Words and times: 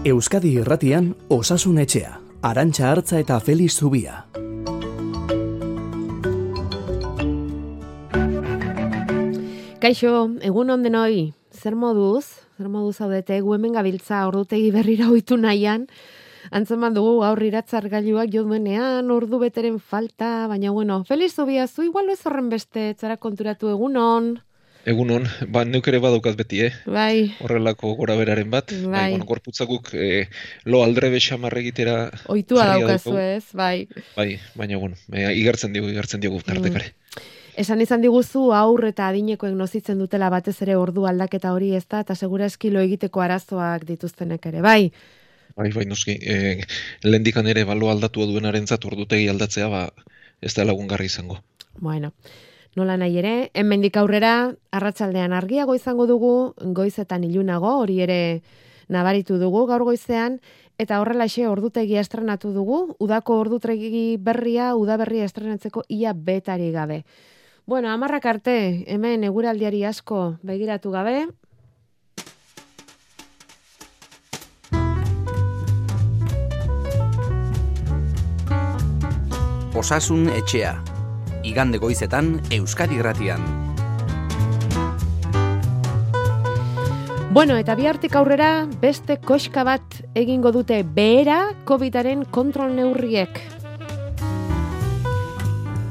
Euskadi 0.00 0.54
Irratian 0.56 1.10
Osasun 1.28 1.76
Etxea, 1.82 2.14
Arantxa 2.40 2.86
Artza 2.88 3.18
eta 3.20 3.36
Feliz 3.36 3.74
Zubia. 3.76 4.22
Kaixo, 9.84 10.14
egun 10.40 10.72
onden 10.72 10.96
hoi, 10.96 11.34
zer 11.52 11.76
moduz, 11.76 12.24
zer 12.56 12.72
moduz 12.72 12.96
zaudete, 12.96 13.42
gu 13.44 13.52
hemen 13.58 13.76
gabiltza 13.76 14.24
ordutegi 14.30 14.72
berrira 14.72 15.12
oitu 15.12 15.36
nahian, 15.36 15.84
antzeman 16.48 16.96
dugu 16.96 17.20
aurri 17.20 17.52
iratzar 17.52 17.92
gailuak 17.92 18.32
joduenean, 18.32 19.12
ordu 19.12 19.36
beteren 19.44 19.76
falta, 19.84 20.46
baina 20.48 20.72
bueno, 20.72 21.02
Feliz 21.04 21.34
Zubia, 21.34 21.68
zu 21.68 21.84
igual 21.84 22.08
ez 22.08 22.24
horren 22.24 22.48
beste, 22.48 22.94
zara 22.96 23.20
konturatu 23.20 23.68
egunon. 23.68 24.38
Egunon, 24.88 25.26
ba, 25.52 25.66
neuk 25.68 25.88
ere 25.90 25.98
badukaz 26.00 26.32
beti, 26.38 26.62
eh? 26.64 26.70
Bai. 26.88 27.34
Horrelako 27.44 27.92
gora 27.98 28.14
beraren 28.16 28.48
bat. 28.52 28.72
Bai. 28.72 28.88
Bai, 28.94 29.10
bueno, 29.12 29.26
gorputzakuk 29.28 29.90
eh, 29.92 30.28
lo 30.64 30.80
aldre 30.84 31.10
bexamar 31.12 31.56
egitera... 31.60 31.96
Oitua 32.32 32.64
daukazu 32.72 33.18
ez, 33.20 33.44
bai. 33.52 33.84
Bai, 34.16 34.30
baina, 34.56 34.80
bueno, 34.80 34.96
eh, 35.12 35.28
igartzen 35.36 35.76
digu, 35.76 35.90
igartzen 35.92 36.24
digu 36.24 36.40
tartekare. 36.46 36.94
Esan 37.60 37.84
izan 37.84 38.00
diguzu 38.00 38.46
aur 38.56 38.86
eta 38.88 39.10
adinekoek 39.10 39.52
nozitzen 39.52 40.00
dutela 40.00 40.30
batez 40.32 40.56
ere 40.64 40.78
ordu 40.80 41.04
aldaketa 41.04 41.52
hori 41.52 41.74
ez 41.76 41.84
da, 41.84 42.00
eta 42.00 42.16
segura 42.16 42.48
eskilo 42.48 42.80
egiteko 42.80 43.20
arazoak 43.20 43.84
dituztenek 43.84 44.46
ere, 44.48 44.64
bai. 44.64 44.92
Bai, 45.58 45.68
bai, 45.74 45.84
noski, 45.84 46.16
eh, 46.24 46.62
lehendikan 47.04 47.50
ere 47.52 47.66
balo 47.68 47.90
aldatua 47.92 48.24
duenaren 48.30 48.70
zat 48.70 48.86
ordutegi 48.88 49.28
aldatzea, 49.28 49.68
ba, 49.68 49.88
ez 50.40 50.54
da 50.56 50.64
lagungarri 50.64 51.10
izango. 51.10 51.42
Bueno, 51.76 52.14
nola 52.76 52.96
nahi 52.96 53.18
ere, 53.18 53.34
hemendik 53.54 53.96
aurrera, 53.96 54.54
arratsaldean 54.70 55.32
argiago 55.32 55.74
izango 55.74 56.06
dugu, 56.06 56.54
goizetan 56.76 57.24
ilunago, 57.24 57.76
hori 57.82 58.00
ere 58.04 58.20
nabaritu 58.88 59.38
dugu 59.38 59.66
gaur 59.66 59.84
goizean, 59.86 60.40
eta 60.78 61.00
horrelaxe 61.02 61.46
ordutegi 61.48 61.98
estrenatu 62.00 62.52
dugu, 62.54 62.96
udako 62.98 63.40
ordutegi 63.42 64.16
berria, 64.18 64.74
udaberria 64.76 65.26
estrenatzeko 65.28 65.84
ia 65.88 66.14
betari 66.14 66.70
gabe. 66.72 67.04
Bueno, 67.66 67.90
amarrak 67.90 68.26
arte, 68.26 68.56
hemen 68.86 69.24
eguraldiari 69.24 69.84
asko 69.84 70.36
begiratu 70.42 70.90
gabe, 70.90 71.28
Osasun 79.80 80.26
Etxea, 80.28 80.74
igande 81.42 81.78
goizetan 81.78 82.40
Euskadi 82.50 82.96
Irratian. 82.96 83.40
Bueno, 87.30 87.54
eta 87.56 87.76
bihartik 87.78 88.16
aurrera 88.18 88.66
beste 88.82 89.20
koxka 89.22 89.62
bat 89.62 90.00
egingo 90.18 90.50
dute 90.50 90.82
behera 90.82 91.52
COVID-aren 91.64 92.24
kontrol 92.26 92.74
neurriek. 92.74 93.38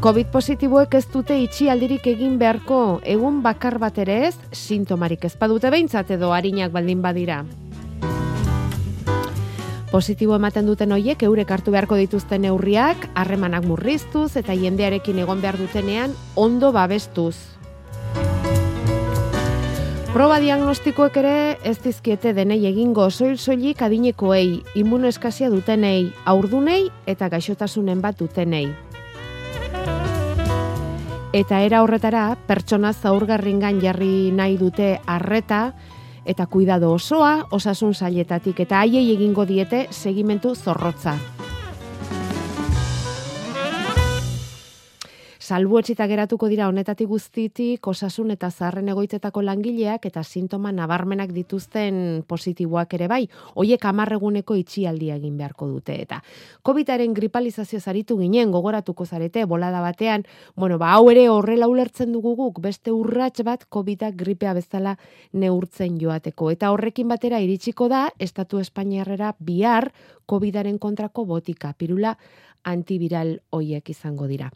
COVID 0.04 0.30
positiboek 0.32 0.94
ez 1.00 1.06
dute 1.12 1.36
itxialdirik 1.44 2.06
egin 2.12 2.38
beharko 2.40 3.00
egun 3.04 3.42
bakar 3.44 3.80
bat 3.80 3.98
ere 4.00 4.20
ez, 4.28 4.36
sintomarik 4.52 5.26
ez 5.28 5.34
badute 5.40 5.72
behintzat 5.72 6.12
edo 6.16 6.32
harinak 6.36 6.72
baldin 6.76 7.02
badira. 7.04 7.42
Positibo 9.90 10.36
ematen 10.38 10.68
duten 10.70 10.92
hoiek 10.94 11.24
eurek 11.26 11.50
hartu 11.50 11.72
beharko 11.74 11.98
dituzten 11.98 12.44
neurriak, 12.46 13.08
harremanak 13.18 13.64
murriztuz 13.66 14.36
eta 14.38 14.54
jendearekin 14.54 15.18
egon 15.24 15.42
behar 15.42 15.58
dutenean 15.58 16.14
ondo 16.38 16.70
babestuz. 16.72 17.34
Proba 20.14 20.38
diagnostikoek 20.44 21.18
ere 21.22 21.34
ez 21.66 21.80
dizkiete 21.82 22.36
denei 22.38 22.60
egingo 22.70 23.10
soil 23.10 23.38
soilik 23.42 23.82
adinekoei, 23.82 24.62
immunoeskasia 24.78 25.50
dutenei, 25.50 26.12
aurdunei 26.26 26.84
eta 27.10 27.30
gaixotasunen 27.34 28.02
bat 28.02 28.22
dutenei. 28.22 28.68
Eta 31.34 31.64
era 31.66 31.82
horretara, 31.82 32.36
pertsona 32.46 32.94
zaurgarringan 32.94 33.82
jarri 33.82 34.30
nahi 34.34 34.58
dute 34.58 35.00
arreta 35.06 35.72
eta 36.30 36.46
kuidado 36.46 36.94
osoa 36.94 37.48
osasun 37.52 37.94
sailetatik 37.94 38.60
eta 38.68 38.84
haiei 38.84 39.10
egingo 39.16 39.48
diete 39.50 39.88
segimentu 39.90 40.56
zorrotza. 40.56 41.18
Salbuetsita 45.50 46.06
geratuko 46.06 46.46
dira 46.46 46.68
honetatik 46.70 47.08
guztitik 47.10 47.88
osasun 47.90 48.30
eta 48.36 48.52
zaharren 48.52 48.92
egoitetako 48.94 49.42
langileak 49.42 50.04
eta 50.06 50.22
sintoma 50.22 50.70
nabarmenak 50.70 51.32
dituzten 51.34 51.96
positiboak 52.30 52.92
ere 52.94 53.08
bai, 53.10 53.24
hoiek 53.58 53.88
amarreguneko 53.90 54.54
itxialdia 54.60 55.16
egin 55.18 55.40
beharko 55.40 55.66
dute 55.72 55.96
eta. 56.04 56.20
Covidaren 56.62 57.16
gripalizazio 57.18 57.80
zaritu 57.82 58.20
ginen 58.20 58.54
gogoratuko 58.54 59.08
zarete 59.08 59.48
bolada 59.50 59.82
batean, 59.82 60.28
bueno, 60.56 60.78
ba 60.78 60.92
hau 60.94 61.10
ere 61.10 61.26
horrela 61.34 61.72
ulertzen 61.72 62.14
dugu 62.14 62.36
guk 62.38 62.62
beste 62.62 62.94
urrats 62.94 63.42
bat 63.42 63.66
Covida 63.66 64.12
gripea 64.12 64.54
bezala 64.54 65.00
neurtzen 65.34 65.98
joateko 65.98 66.52
eta 66.54 66.70
horrekin 66.76 67.10
batera 67.10 67.42
iritsiko 67.42 67.90
da 67.90 68.12
estatu 68.20 68.62
espainiarrera 68.62 69.34
bihar 69.40 69.90
Covidaren 70.30 70.78
kontrako 70.78 71.26
botika, 71.26 71.74
pirula 71.74 72.14
antiviral 72.72 73.40
hoiek 73.50 73.90
izango 73.90 74.28
dira. 74.28 74.52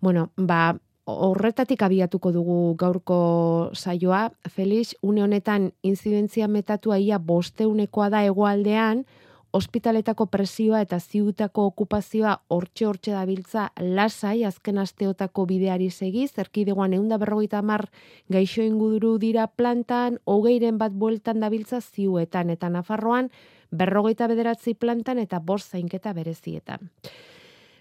Bueno, 0.00 0.30
ba, 0.36 0.76
horretatik 1.08 1.82
abiatuko 1.82 2.32
dugu 2.32 2.74
gaurko 2.76 3.70
saioa. 3.74 4.28
Felix, 4.48 4.94
une 5.02 5.22
honetan 5.22 5.72
inzidentzia 5.82 6.48
metatua 6.48 6.98
ia 6.98 7.18
bosteunekoa 7.18 8.10
da 8.10 8.24
hegoaldean, 8.26 9.06
ospitaletako 9.52 10.26
presioa 10.26 10.82
eta 10.84 10.98
ziutako 11.00 11.64
okupazioa 11.70 12.34
hortxe 12.52 12.86
hortxe 12.86 13.14
dabiltza 13.16 13.68
lasai 13.80 14.44
azken 14.44 14.78
asteotako 14.78 15.46
bideari 15.48 15.88
segiz, 15.90 16.32
erkidegoan 16.38 16.92
eunda 16.98 17.18
berrogeita 17.18 17.62
mar 17.62 17.86
gaixo 18.28 18.62
inguduru 18.62 19.16
dira 19.18 19.46
plantan, 19.46 20.18
hogeiren 20.26 20.78
bat 20.78 20.92
bueltan 20.92 21.40
dabiltza 21.40 21.80
ziuetan 21.80 22.50
eta 22.50 22.68
Nafarroan 22.68 23.30
berrogeita 23.70 24.28
bederatzi 24.28 24.74
plantan 24.74 25.18
eta 25.18 25.40
bost 25.40 25.72
zainketa 25.72 26.12
berezietan. 26.12 26.92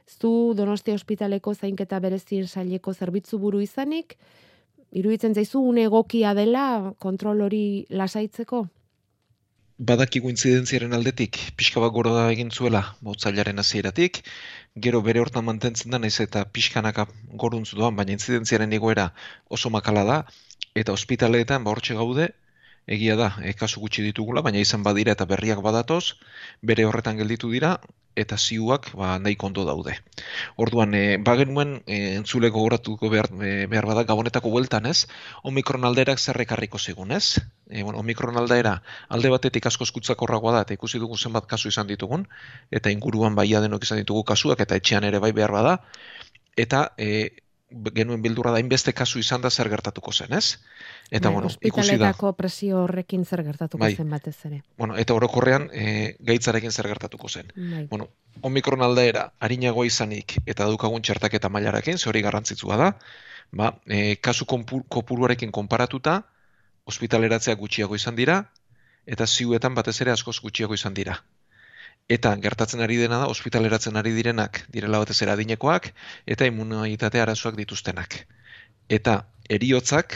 Zu 0.08 0.54
Donostia 0.56 0.96
ospitaleko 0.96 1.54
zainketa 1.54 2.00
berezien 2.00 2.48
saileko 2.48 2.94
zerbitzu 2.94 3.40
buru 3.40 3.60
izanik, 3.62 4.16
iruditzen 4.92 5.36
zaizu 5.36 5.60
une 5.60 5.84
egokia 5.90 6.34
dela 6.34 6.94
kontrol 7.00 7.42
hori 7.42 7.86
lasaitzeko? 7.90 8.64
Badakigu 9.78 10.32
intzidentziaren 10.32 10.96
aldetik, 10.98 11.38
pixka 11.58 11.82
bat 11.84 11.92
gora 11.94 12.32
egin 12.32 12.50
zuela, 12.50 12.82
motzailaren 13.06 13.60
hasieratik, 13.62 14.24
gero 14.86 15.04
bere 15.06 15.22
hortan 15.22 15.46
mantentzen 15.46 15.94
da, 15.94 16.00
naiz 16.00 16.16
eta 16.24 16.46
pixkanaka 16.50 17.06
goruntzu 17.44 17.78
doan, 17.78 17.96
baina 18.00 18.16
intzidentziaren 18.16 18.74
egoera 18.74 19.12
oso 19.54 19.70
makala 19.70 20.04
da, 20.08 20.18
eta 20.74 20.96
ospitaleetan 20.98 21.68
ba 21.68 21.76
hortxe 21.76 21.94
gaude, 22.00 22.32
egia 22.88 23.16
da, 23.20 23.34
e, 23.44 23.54
kasu 23.54 23.84
gutxi 23.84 24.04
ditugula, 24.06 24.42
baina 24.42 24.64
izan 24.64 24.84
badira 24.84 25.14
eta 25.18 25.28
berriak 25.30 25.62
badatoz, 25.64 26.16
bere 26.64 26.86
horretan 26.88 27.20
gelditu 27.20 27.52
dira, 27.52 27.78
eta 28.18 28.38
ziuak 28.38 28.90
ba, 28.98 29.12
nahi 29.22 29.36
kondo 29.38 29.64
daude. 29.68 29.94
Orduan, 30.58 30.96
e, 30.98 31.18
bagenuen 31.22 31.76
e, 31.86 32.16
entzule 32.18 32.50
gogoratuko 32.50 33.12
behar, 33.14 33.30
e, 33.46 33.68
behar 33.70 33.86
bada 33.86 34.04
gabonetako 34.10 34.50
bueltan 34.56 34.90
ez, 34.90 35.06
omikron 35.44 35.86
alderak 35.86 36.20
zerrekarriko 36.20 36.82
zigun 36.82 37.14
ez? 37.14 37.38
E, 37.70 37.84
bueno, 37.84 38.00
omikron 38.02 38.40
aldera 38.42 38.80
alde 39.14 39.30
batetik 39.36 39.70
asko 39.70 39.86
eskutzakorragoa 39.86 40.56
da, 40.58 40.64
eta 40.66 40.78
ikusi 40.80 41.04
dugun 41.04 41.22
zenbat 41.22 41.46
kasu 41.52 41.70
izan 41.70 41.92
ditugun, 41.92 42.26
eta 42.72 42.94
inguruan 42.94 43.38
baia 43.38 43.62
denok 43.62 43.86
izan 43.86 44.02
ditugu 44.02 44.26
kasuak, 44.34 44.66
eta 44.66 44.80
etxean 44.82 45.06
ere 45.06 45.22
bai 45.22 45.34
behar 45.38 45.54
bada, 45.54 45.78
eta 46.58 46.88
e, 46.98 47.30
genuen 47.70 48.22
bildurra 48.24 48.54
da 48.56 48.60
inbeste 48.64 48.94
kasu 48.96 49.20
izan 49.20 49.42
da 49.44 49.50
zer 49.52 49.68
gertatuko 49.70 50.12
zen, 50.12 50.34
ez? 50.34 50.58
Eta, 51.12 51.28
Bai, 51.28 51.34
bueno, 51.34 51.50
ikusi 51.62 51.98
da. 52.00 52.14
presio 52.38 52.84
horrekin 52.84 53.26
zer 53.26 53.44
gertatuko 53.44 53.84
Bai. 53.84 53.96
zen 53.96 54.10
batez 54.10 54.36
ere. 54.46 54.62
Bueno, 54.78 54.96
eta 54.98 55.14
orokorrean 55.14 55.70
e, 55.74 56.16
gaitzarekin 56.20 56.72
zer 56.72 56.88
gertatuko 56.88 57.28
zen. 57.28 57.52
Bai. 57.56 57.86
Bueno, 57.90 58.08
omikron 58.42 58.82
aldaera 58.82 59.32
harinagoa 59.40 59.86
izanik 59.86 60.38
eta 60.46 60.66
daukagun 60.66 61.02
txertaketa 61.02 61.50
mailarekin, 61.50 61.98
ze 61.98 62.10
hori 62.10 62.22
garrantzitsua 62.22 62.78
da, 62.78 62.92
ba, 63.52 63.74
e, 63.86 64.16
kasu 64.16 64.46
kopuruarekin 64.48 65.52
konparatuta, 65.52 66.22
ospitaleratzea 66.86 67.56
gutxiago 67.56 67.96
izan 67.96 68.16
dira, 68.16 68.46
eta 69.06 69.28
ziuetan 69.28 69.76
batez 69.76 70.00
ere 70.02 70.12
askoz 70.12 70.40
gutxiago 70.40 70.74
izan 70.74 70.94
dira. 70.94 71.20
Eta 72.08 72.32
gertatzen 72.40 72.80
ari 72.84 72.96
dena 73.02 73.18
da, 73.20 73.28
ospitaleratzen 73.28 74.00
ari 74.00 74.14
direnak, 74.16 74.62
direla 74.72 75.02
batez 75.04 75.18
ere 75.26 75.34
adinekoak, 75.34 75.90
eta 76.36 76.48
immunitate 76.48 77.20
arazoak 77.20 77.58
dituztenak. 77.60 78.16
Eta 78.88 79.16
eriotzak 79.58 80.16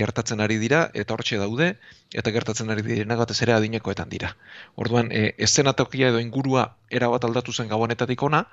gertatzen 0.00 0.40
ari 0.40 0.56
dira, 0.62 0.80
eta 0.94 1.14
hortxe 1.14 1.36
daude, 1.42 1.74
eta 2.22 2.32
gertatzen 2.32 2.72
ari 2.72 2.86
direnak 2.86 3.20
batez 3.20 3.36
ere 3.44 3.52
adinekoetan 3.58 4.08
dira. 4.08 4.32
Orduan, 4.76 5.12
e, 5.12 5.34
eszenatokia 5.48 6.08
edo 6.14 6.24
ingurua 6.24 6.64
erabat 6.88 7.28
aldatu 7.28 7.52
zen 7.52 7.68
gabonetatik 7.68 8.22
ona, 8.22 8.44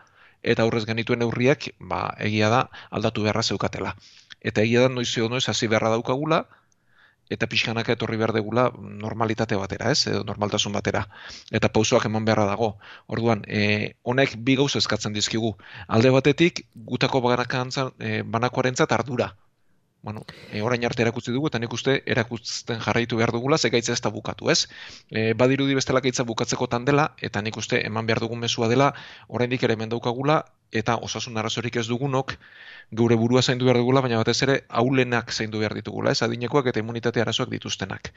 eta 0.44 0.68
aurrez 0.68 0.84
genituen 0.90 1.24
neurriak, 1.24 1.70
ba, 1.80 2.02
egia 2.30 2.50
da, 2.52 2.64
aldatu 2.92 3.24
beharra 3.24 3.44
zeukatela. 3.44 3.96
Eta 4.42 4.66
egia 4.68 4.84
da 4.86 4.90
noiz 4.92 5.10
edo 5.16 5.30
noiz 5.30 5.46
hasi 5.48 5.72
beharra 5.72 5.94
daukagula, 5.96 6.44
eta 7.30 7.48
pixkanaka 7.48 7.96
etorri 7.98 8.18
behar 8.18 8.34
degula 8.36 8.68
normalitate 8.78 9.58
batera, 9.60 9.92
ez, 9.92 10.08
edo 10.08 10.24
normaltasun 10.28 10.76
batera, 10.78 11.06
eta 11.52 11.72
pausoak 11.74 12.06
eman 12.10 12.26
beharra 12.26 12.46
dago. 12.50 12.76
Orduan, 13.08 13.44
e, 13.48 13.94
honek 14.04 14.38
bi 14.38 14.56
gauz 14.60 14.76
eskatzen 14.80 15.14
dizkigu. 15.14 15.56
Alde 15.88 16.14
batetik, 16.16 16.66
gutako 16.76 17.22
e, 18.00 18.22
banakoaren 18.24 18.76
ardura. 18.90 19.34
Bueno, 20.02 20.22
e, 20.52 20.62
orain 20.62 20.86
arte 20.86 21.02
erakutzi 21.02 21.34
dugu, 21.34 21.50
eta 21.50 21.60
nik 21.60 21.74
uste 21.74 21.98
erakutzen 22.06 22.80
jarraitu 22.86 23.18
behar 23.18 23.32
dugula, 23.36 23.58
ze 23.58 23.70
gaitza 23.74 23.94
ez 23.94 24.02
da 24.02 24.12
bukatu, 24.14 24.50
ez? 24.54 24.68
E, 25.10 25.34
badirudi 25.34 25.76
bestela 25.76 26.02
gaitza 26.06 26.24
bukatzeko 26.24 26.68
dela, 26.86 27.16
eta 27.20 27.42
nik 27.42 27.58
uste 27.58 27.82
eman 27.86 28.06
behar 28.06 28.20
dugun 28.20 28.40
mesua 28.40 28.68
dela, 28.68 28.94
oraindik 29.28 29.64
ere 29.64 29.76
mendaukagula, 29.76 30.46
eta 30.72 30.98
osasun 30.98 31.38
arazorik 31.38 31.76
ez 31.76 31.88
dugunok, 31.88 32.38
geure 32.92 33.16
burua 33.16 33.42
zaindu 33.42 33.66
behar 33.66 33.78
dugula, 33.78 34.02
baina 34.02 34.18
batez 34.18 34.42
ere 34.44 34.66
aulenak 34.70 35.32
zaindu 35.32 35.60
behar 35.60 35.74
ditugula, 35.74 36.12
ez 36.12 36.22
adinekoak 36.22 36.68
eta 36.68 36.80
immunitate 36.80 37.22
arazoak 37.22 37.50
dituztenak. 37.50 38.14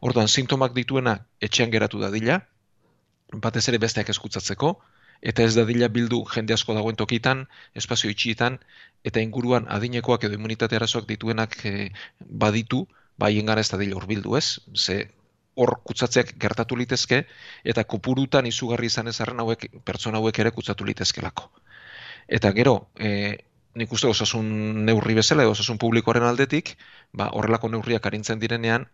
Orduan, 0.00 0.28
sintomak 0.28 0.72
dituena 0.74 1.18
etxean 1.40 1.70
geratu 1.70 2.00
dadila, 2.00 2.40
batez 3.32 3.68
ere 3.68 3.78
besteak 3.78 4.08
eskutzatzeko, 4.08 4.78
eta 5.22 5.42
ez 5.42 5.54
dadila 5.56 5.88
bildu 5.88 6.22
jende 6.34 6.54
asko 6.54 6.74
dagoen 6.74 6.96
tokitan, 6.96 7.46
espazio 7.74 8.10
itxietan, 8.10 8.58
eta 9.04 9.20
inguruan 9.20 9.66
adinekoak 9.68 10.24
edo 10.24 10.38
immunitate 10.38 10.76
arazoak 10.76 11.08
dituenak 11.08 11.56
e, 11.66 11.90
baditu, 12.20 12.86
bai 13.18 13.38
engara 13.38 13.60
ez 13.60 13.70
dadila 13.70 13.98
urbildu 13.98 14.36
ez, 14.38 14.58
ze 14.74 15.08
hor 15.58 15.74
kutsatzeak 15.84 16.36
gertatu 16.38 16.76
litezke, 16.78 17.24
eta 17.64 17.84
kopurutan 17.84 18.46
izugarri 18.46 18.86
izan 18.86 19.10
ezarren 19.10 19.42
hauek, 19.42 19.66
pertsona 19.84 20.22
hauek 20.22 20.38
ere 20.38 20.52
kutsatu 20.54 20.86
litezkelako. 20.86 21.50
Eta 22.28 22.52
gero, 22.54 22.76
e, 22.94 23.10
nik 23.78 23.92
uste 23.92 24.06
osasun 24.06 24.84
neurri 24.86 25.16
bezala 25.18 25.42
edo 25.42 25.56
osasun 25.56 25.80
publikoaren 25.82 26.26
aldetik, 26.28 26.76
ba, 27.12 27.30
horrelako 27.34 27.72
neurriak 27.74 28.06
arintzen 28.06 28.38
direnean, 28.38 28.86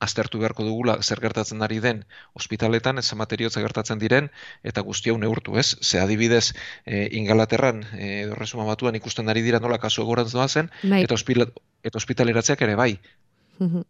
aztertu 0.00 0.38
beharko 0.38 0.64
dugula 0.66 0.96
zer 1.02 1.20
gertatzen 1.20 1.62
ari 1.62 1.80
den 1.84 2.04
ospitaletan, 2.38 2.98
ez 2.98 3.14
materiotza 3.14 3.62
gertatzen 3.64 3.98
diren, 3.98 4.30
eta 4.62 4.84
guzti 4.86 5.10
hau 5.10 5.18
neurtu, 5.18 5.56
ez? 5.58 5.76
Ze 5.82 6.00
adibidez, 6.00 6.54
e, 6.86 7.08
ingalaterran, 7.18 7.84
e, 7.98 8.12
edo 8.22 8.38
resuma 8.38 8.66
batuan 8.68 8.98
ikusten 8.98 9.28
ari 9.28 9.42
dira 9.42 9.60
nola 9.60 9.78
kasu 9.78 10.02
egorantz 10.02 10.32
doazen, 10.32 10.70
bai. 10.82 11.02
eta, 11.02 11.14
ospila, 11.14 11.48
eta 11.82 11.98
ospitaleratzeak 11.98 12.62
ere 12.68 12.76
bai. 12.76 12.92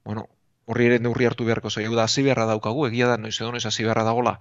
bueno, 0.05 0.29
horri 0.65 0.87
ere 0.89 0.99
neurri 0.99 1.27
hartu 1.29 1.45
beharko 1.45 1.71
zoi, 1.71 1.85
da, 1.95 2.05
hasi 2.05 2.25
beharra 2.25 2.47
daukagu, 2.49 2.87
egia 2.89 3.09
da, 3.09 3.17
noiz 3.21 3.37
edo 3.41 3.53
noiz 3.53 3.67
hasi 3.69 3.85
beharra 3.85 4.05
dagola, 4.05 4.39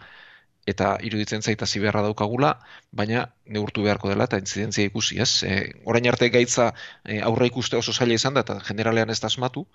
eta 0.68 0.98
iruditzen 1.08 1.42
zaita 1.42 1.66
beharra 1.80 2.02
daukagula, 2.04 2.52
baina 2.92 3.28
neurtu 3.46 3.84
beharko 3.84 4.10
dela 4.12 4.26
eta 4.28 4.40
intzidentzia 4.44 4.86
ikusi, 4.90 5.20
ez? 5.24 5.44
E, 5.44 5.54
orain 5.86 6.08
arte 6.12 6.30
gaitza 6.30 6.74
e, 7.06 7.22
aurra 7.22 7.48
ikuste 7.48 7.78
oso 7.78 7.94
zaila 7.94 8.14
izan 8.20 8.34
da, 8.34 8.44
eta 8.48 8.60
generalean 8.68 9.10
ez 9.10 9.20
da 9.22 9.32
asmatu, 9.32 9.66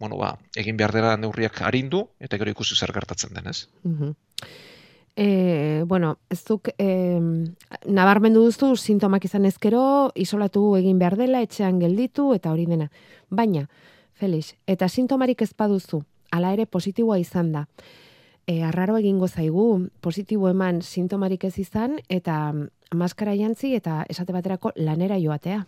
bueno, 0.00 0.16
ba, 0.16 0.32
egin 0.56 0.76
behar 0.80 0.94
dela 0.96 1.14
neurriak 1.20 1.60
arindu, 1.68 2.06
eta 2.18 2.38
gero 2.40 2.50
ikusi 2.50 2.74
zer 2.74 2.92
gertatzen 2.96 3.34
den, 3.36 3.46
ez? 3.52 3.68
E, 5.14 5.84
bueno, 5.86 6.16
ez 6.32 6.40
duk, 6.48 6.72
e, 6.78 6.88
nabarmendu 7.86 8.42
duzu, 8.48 8.74
sintomak 8.76 9.28
izan 9.28 9.44
ezkero, 9.44 10.10
isolatu 10.14 10.64
egin 10.80 10.98
behar 10.98 11.18
dela, 11.20 11.44
etxean 11.44 11.78
gelditu, 11.78 12.30
eta 12.34 12.50
hori 12.50 12.66
dena. 12.66 12.90
Baina, 13.28 13.66
Felix, 14.16 14.54
eta 14.66 14.88
sintomarik 14.88 15.42
ez 15.44 15.52
baduzu, 15.56 16.02
ala 16.32 16.54
ere 16.56 16.66
positiboa 16.66 17.20
izan 17.20 17.52
da 17.52 17.66
e, 18.50 18.62
arraro 18.66 18.96
egingo 18.98 19.28
zaigu, 19.28 19.66
positibo 20.02 20.48
eman 20.50 20.82
sintomarik 20.82 21.44
ez 21.46 21.56
izan, 21.62 21.98
eta 22.08 22.52
maskara 22.94 23.36
jantzi 23.38 23.74
eta 23.78 24.02
esate 24.10 24.34
baterako 24.34 24.72
lanera 24.76 25.18
joatea. 25.22 25.64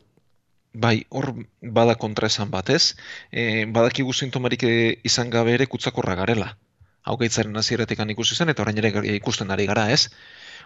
Bai, 0.74 1.04
hor 1.10 1.34
bada 1.60 1.94
kontra 2.00 2.26
esan 2.32 2.50
batez, 2.50 2.96
e, 3.30 3.66
badakigu 3.69 4.12
sintomarik 4.12 4.62
e, 4.64 5.00
izan 5.04 5.28
gabe 5.30 5.52
ere 5.52 5.66
kutsakorra 5.66 6.14
garela. 6.16 6.56
Hau 7.04 7.16
gaitzaren 7.20 7.52
nazieratik 7.52 7.98
ikusi 8.14 8.34
zen, 8.34 8.48
eta 8.48 8.62
orain 8.62 8.78
ere 8.78 8.92
ikusten 9.16 9.50
ari 9.50 9.66
gara 9.66 9.90
ez. 9.90 10.08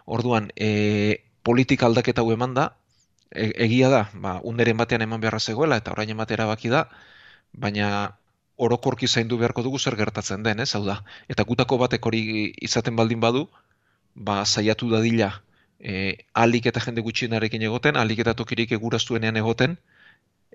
Orduan, 0.07 0.53
e, 0.55 1.23
politika 1.43 1.87
aldaketa 1.87 2.23
hau 2.23 2.31
eman 2.33 2.55
da, 2.55 2.77
e, 3.33 3.51
egia 3.67 3.91
da, 3.91 4.09
ba, 4.15 4.41
underen 4.45 4.77
batean 4.77 5.03
eman 5.03 5.21
beharra 5.21 5.41
zegoela, 5.41 5.77
eta 5.77 5.91
orain 5.91 6.11
ematera 6.11 6.47
baki 6.47 6.69
da, 6.69 6.89
baina 7.53 8.17
orokorki 8.57 9.09
zaindu 9.09 9.39
beharko 9.39 9.63
dugu 9.63 9.79
zer 9.79 9.97
gertatzen 9.97 10.43
den, 10.43 10.61
ez? 10.61 10.75
Hau 10.77 10.85
da, 10.85 11.03
eta 11.29 11.43
gutako 11.43 11.79
batek 11.79 12.07
hori 12.07 12.53
izaten 12.63 12.97
baldin 12.97 13.21
badu, 13.21 13.49
ba 14.15 14.45
saiatu 14.45 14.89
dadila 14.91 15.33
eh 15.81 16.25
alik 16.33 16.67
eta 16.67 16.81
jende 16.81 17.03
gutxienarekin 17.03 17.63
egoten, 17.63 17.97
alik 17.97 18.19
eta 18.25 18.35
tokirik 18.35 18.73
eguraztuenean 18.73 19.37
egoten, 19.37 19.77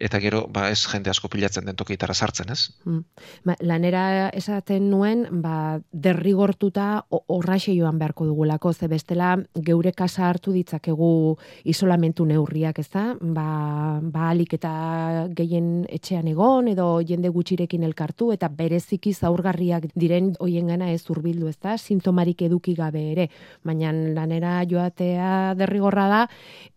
eta 0.01 0.19
gero 0.19 0.45
ba 0.49 0.69
ez 0.71 0.81
jende 0.89 1.11
asko 1.11 1.29
pilatzen 1.29 1.67
den 1.69 1.77
tokitara 1.77 2.13
sartzen, 2.13 2.49
ez? 2.51 2.73
Hmm. 2.85 3.03
Ba, 3.45 3.55
lanera 3.61 4.29
esaten 4.33 4.89
nuen, 4.89 5.27
ba 5.43 5.79
derrigortuta 5.91 7.05
horraxe 7.09 7.75
joan 7.77 7.99
beharko 8.01 8.25
dugulako, 8.25 8.73
ze 8.73 8.89
bestela 8.89 9.35
geure 9.53 9.93
kasa 9.93 10.27
hartu 10.29 10.51
ditzakegu 10.55 11.37
isolamentu 11.63 12.25
neurriak, 12.25 12.79
ezta? 12.81 13.15
Ba, 13.21 13.99
ba 14.01 14.29
alik 14.31 14.55
eta 14.57 15.27
gehien 15.37 15.85
etxean 15.89 16.27
egon 16.31 16.71
edo 16.73 16.87
jende 17.05 17.29
gutxirekin 17.29 17.85
elkartu 17.85 18.31
eta 18.33 18.49
bereziki 18.49 19.13
zaurgarriak 19.13 19.91
diren 19.95 20.33
hoiengana 20.39 20.91
ez 20.91 21.03
hurbildu, 21.09 21.47
ezta? 21.51 21.77
Sintomarik 21.77 22.41
eduki 22.47 22.73
gabe 22.75 23.05
ere, 23.11 23.29
baina 23.63 23.93
lanera 23.93 24.57
joatea 24.65 25.53
derrigorra 25.59 26.07
da 26.09 26.21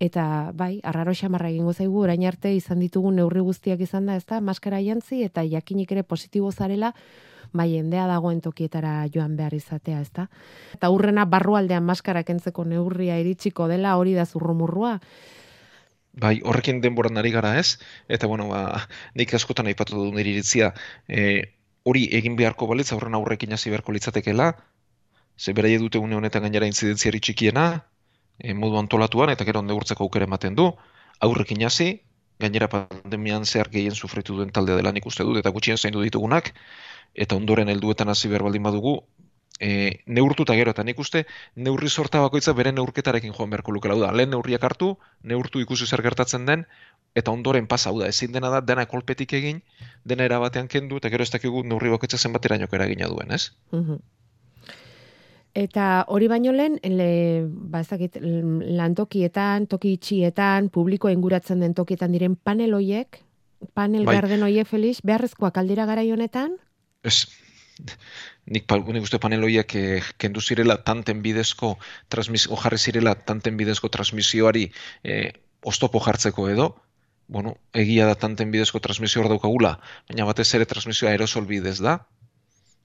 eta 0.03 0.53
bai, 0.53 0.79
arraro 0.85 1.15
xamarra 1.17 1.49
egingo 1.49 1.73
zaigu 1.73 2.05
orain 2.05 2.25
arte 2.29 2.53
izan 2.53 2.83
ditugu 2.85 3.14
neurri 3.17 3.41
guztiak 3.45 3.81
izan 3.81 4.07
da, 4.11 4.17
ezta? 4.21 4.41
Maskara 4.41 4.81
jantzi 4.85 5.23
eta 5.25 5.45
jakinik 5.47 5.93
ere 5.93 6.03
positibo 6.03 6.51
zarela, 6.53 6.93
bai 7.55 7.69
jendea 7.71 8.07
dagoen 8.11 8.41
tokietara 8.43 9.07
joan 9.15 9.37
behar 9.39 9.55
izatea, 9.55 10.01
ezta? 10.03 10.27
Eta 10.75 10.91
urrena 10.91 11.25
barrualdean 11.31 11.87
maskara 11.87 12.25
kentzeko 12.27 12.65
neurria 12.69 13.19
iritsiko 13.23 13.69
dela 13.71 13.97
hori 14.01 14.15
da 14.19 14.27
zurrumurrua. 14.27 14.99
Bai, 16.21 16.39
horrekin 16.47 16.81
denboran 16.83 17.19
ari 17.19 17.33
gara 17.35 17.57
ez, 17.59 17.79
eta 18.09 18.29
bueno, 18.31 18.49
ba, 18.53 18.85
nik 19.19 19.35
askotan 19.35 19.67
aipatu 19.71 19.99
du 19.99 20.13
nire 20.15 20.31
iritzia, 20.31 20.71
e, 21.09 21.43
hori 21.83 22.05
egin 22.19 22.37
beharko 22.39 22.69
balitz, 22.71 22.93
aurren 22.95 23.19
aurrekin 23.19 23.55
hasi 23.57 23.73
beharko 23.73 23.95
litzatekela, 23.97 24.53
ze 25.37 25.53
beraie 25.53 25.79
dute 25.83 25.99
une 25.99 26.15
honetan 26.15 26.47
gainera 26.47 26.71
inzidentziari 26.71 27.19
txikiena, 27.21 27.67
e, 28.39 28.55
modu 28.55 28.79
antolatuan, 28.79 29.31
eta 29.35 29.47
gero 29.49 29.63
neurtzeko 29.63 30.07
aukera 30.07 30.31
ematen 30.31 30.55
du, 30.55 30.69
aurrekin 31.21 31.67
hasi, 31.67 31.91
gainera 32.41 32.69
pandemian 32.69 33.45
zehar 33.45 33.71
gehien 33.71 33.95
sufritu 33.95 34.37
duen 34.37 34.51
taldea 34.51 34.77
dela 34.77 34.93
nik 34.93 35.07
uste 35.07 35.25
dut, 35.25 35.39
eta 35.41 35.51
gutxien 35.51 35.79
zaindu 35.79 36.03
ditugunak, 36.03 36.53
eta 37.15 37.37
ondoren 37.37 37.69
helduetan 37.69 38.09
hasi 38.09 38.29
behar 38.29 38.43
baldin 38.47 38.63
badugu, 38.63 38.97
e, 39.61 40.01
neurtuta 40.07 40.57
gero, 40.59 40.75
eta 40.75 40.85
nik 40.85 40.99
uste 40.99 41.25
neurri 41.55 41.89
sorta 41.89 42.21
bakoitza 42.25 42.55
bere 42.59 42.73
neurketarekin 42.73 43.35
joan 43.37 43.51
beharko 43.51 43.73
lukela 43.73 43.97
da. 44.01 44.11
Lehen 44.13 44.35
neurriak 44.35 44.65
hartu, 44.65 44.95
neurtu 45.23 45.63
ikusi 45.63 45.87
zer 45.87 46.03
gertatzen 46.03 46.47
den, 46.47 46.67
eta 47.15 47.31
ondoren 47.31 47.69
pasa 47.71 47.93
da, 47.95 48.09
ezin 48.11 48.33
dena 48.35 48.51
da, 48.51 48.61
dena 48.61 48.87
kolpetik 48.91 49.33
egin, 49.39 49.63
dena 50.05 50.27
erabatean 50.27 50.69
kendu, 50.69 50.99
eta 50.99 51.13
gero 51.15 51.23
ez 51.23 51.31
dakigu 51.31 51.63
neurri 51.63 51.93
bakoitza 51.95 52.19
zenbatera 52.19 52.59
nokera 52.59 52.91
egina 52.91 53.11
duen, 53.13 53.31
ez? 53.31 53.53
Mhm. 53.73 54.03
Eta 55.55 56.05
hori 56.11 56.27
baino 56.27 56.51
lehen, 56.53 56.81
le, 56.83 57.47
ba 57.47 57.85
ezakit, 57.85 58.19
lantokietan, 58.21 59.69
toki 59.71 59.93
itxietan, 59.95 60.67
publiko 60.75 61.09
enguratzen 61.13 61.63
den 61.63 61.77
tokietan 61.79 62.11
diren 62.11 62.35
panel 62.35 62.75
hoiek, 62.75 63.21
panel 63.73 64.05
bai. 64.05 64.17
garden 64.19 64.43
hoie, 64.43 64.65
Felix, 64.67 64.99
beharrezkoak 65.07 65.57
aldira 65.63 65.87
gara 65.87 66.03
honetan? 66.03 66.57
Ez, 67.07 67.29
nik, 68.51 68.67
nik 68.67 69.07
uste 69.07 69.21
panel 69.23 69.47
hoiek 69.47 69.77
eh, 69.79 70.03
kendu 70.19 70.43
zirela 70.43 70.81
tanten 70.83 71.23
bidezko, 71.23 71.77
transmisio, 72.11 72.59
jarri 72.59 72.79
zirela 72.79 73.15
tanten 73.15 73.57
bidezko 73.57 73.89
transmisioari 73.89 74.67
eh, 75.05 75.31
ostopo 75.63 76.03
jartzeko 76.03 76.49
edo, 76.51 76.75
bueno, 77.29 77.57
egia 77.73 78.07
da 78.11 78.19
tanten 78.19 78.51
bidezko 78.51 78.83
transmisio 78.83 79.23
hor 79.23 79.31
daukagula, 79.33 79.79
baina 80.11 80.27
batez 80.29 80.51
ere 80.59 80.67
transmisioa 80.67 81.15
aerosol 81.15 81.47
bidez 81.47 81.79
da, 81.79 82.01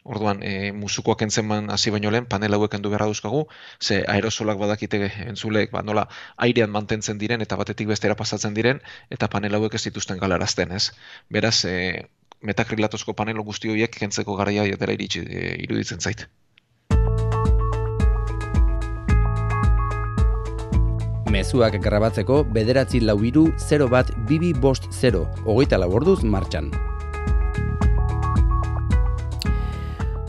Orduan, 0.04 0.40
e, 0.44 0.72
musukoak 0.72 1.22
entzeman 1.26 1.70
hasi 1.70 1.92
baino 1.92 2.12
lehen, 2.12 2.26
panel 2.26 2.56
hauek 2.56 2.74
endu 2.78 2.90
beharra 2.90 3.10
duzkagu, 3.12 3.44
ze 3.82 4.04
aerosolak 4.08 4.58
badakite 4.58 5.12
entzulek, 5.28 5.72
ba, 5.72 5.84
nola, 5.84 6.08
airean 6.38 6.72
mantentzen 6.72 7.20
diren 7.20 7.42
eta 7.42 7.58
batetik 7.60 7.88
bestera 7.88 8.16
pasatzen 8.16 8.56
diren, 8.56 8.80
eta 9.10 9.28
panel 9.28 9.60
hauek 9.60 9.76
ez 9.76 9.84
dituzten 9.84 10.18
galarazten, 10.18 10.72
ez? 10.72 10.92
Beraz, 11.30 11.66
e, 11.66 12.08
metakrilatozko 12.42 13.14
panelo 13.14 13.44
guzti 13.44 13.70
horiek 13.70 13.92
kentzeko 13.92 14.36
garaia 14.40 14.64
dela 14.78 14.96
iritsi 14.96 15.26
e, 15.28 15.56
iruditzen 15.66 16.00
zait. 16.00 16.28
Mezuak 21.30 21.76
grabatzeko 21.84 22.44
bederatzi 22.56 23.04
lau 23.04 23.20
iru 23.24 23.50
0 23.70 23.90
bat 23.92 24.10
bibi 24.28 24.54
bost 24.54 24.90
0, 25.02 25.28
hogeita 25.46 25.78
laborduz 25.78 26.24
martxan. 26.24 26.72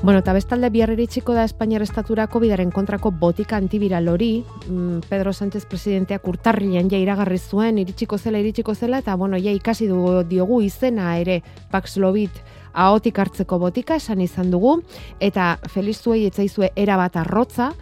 Bueno, 0.02 0.20
eta 0.20 0.32
bestalde 0.32 0.70
bihar 0.72 0.88
iritsiko 0.94 1.34
da 1.36 1.42
Espainiar 1.44 1.82
Estaturako 1.84 2.40
bidaren 2.40 2.70
kontrako 2.72 3.10
botika 3.12 3.58
antiviral 3.60 4.08
hori, 4.08 4.46
mm, 4.66 5.02
Pedro 5.10 5.34
Sánchez 5.34 5.66
presidenteak 5.66 6.26
urtarrilean 6.26 6.88
ja 6.88 6.96
iragarri 6.96 7.38
zuen 7.38 7.78
iritsiko 7.78 8.16
zela 8.16 8.38
iritsiko 8.38 8.74
zela 8.74 8.98
eta 8.98 9.14
bueno, 9.16 9.36
ja 9.36 9.52
ikasi 9.52 9.88
dugu 9.88 10.22
diogu 10.24 10.62
izena 10.62 11.18
ere 11.18 11.42
Paxlovid 11.70 12.30
ahotik 12.72 13.18
hartzeko 13.18 13.58
botika 13.58 13.96
esan 13.96 14.20
izan 14.20 14.50
dugu, 14.50 14.80
eta 15.20 15.58
felizuei 15.68 16.24
etzaizue 16.26 16.70
erabat 16.76 17.16
arrotza, 17.16 17.72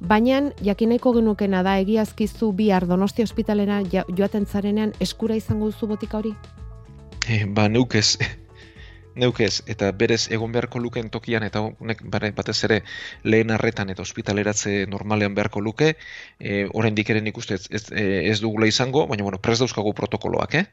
baina 0.00 0.50
jakineko 0.64 1.12
genukena 1.12 1.62
da 1.62 1.78
egiazkizu 1.78 2.52
bihar 2.52 2.86
donosti 2.86 3.22
ospitalena 3.22 3.82
joaten 3.92 4.46
zarenean 4.46 4.92
eskura 5.00 5.36
izango 5.36 5.66
duzu 5.66 5.86
botika 5.86 6.18
hori? 6.18 6.34
E, 7.28 7.44
ba, 7.46 7.68
neukez, 9.18 9.60
neukez, 9.60 9.62
eta 9.66 9.90
berez 9.92 10.28
egon 10.34 10.52
beharko 10.52 10.78
luken 10.78 11.10
tokian, 11.10 11.42
eta 11.46 11.60
honek 11.60 12.02
batez 12.36 12.56
ere 12.64 12.82
lehen 13.24 13.50
arretan 13.50 13.90
eta 13.90 14.02
ospitaleratze 14.02 14.86
normalean 14.86 15.34
beharko 15.34 15.60
luke, 15.60 15.96
e, 16.38 16.66
oraindik 16.72 17.10
ere 17.10 17.22
ikuste 17.28 17.54
ez, 17.54 17.66
ez, 17.70 17.84
ez 17.92 18.40
dugula 18.40 18.66
izango, 18.66 19.06
baina 19.06 19.22
bueno, 19.26 19.38
prez 19.38 19.58
dauzkagu 19.58 19.94
protokoloak, 19.94 20.54
eh? 20.54 20.66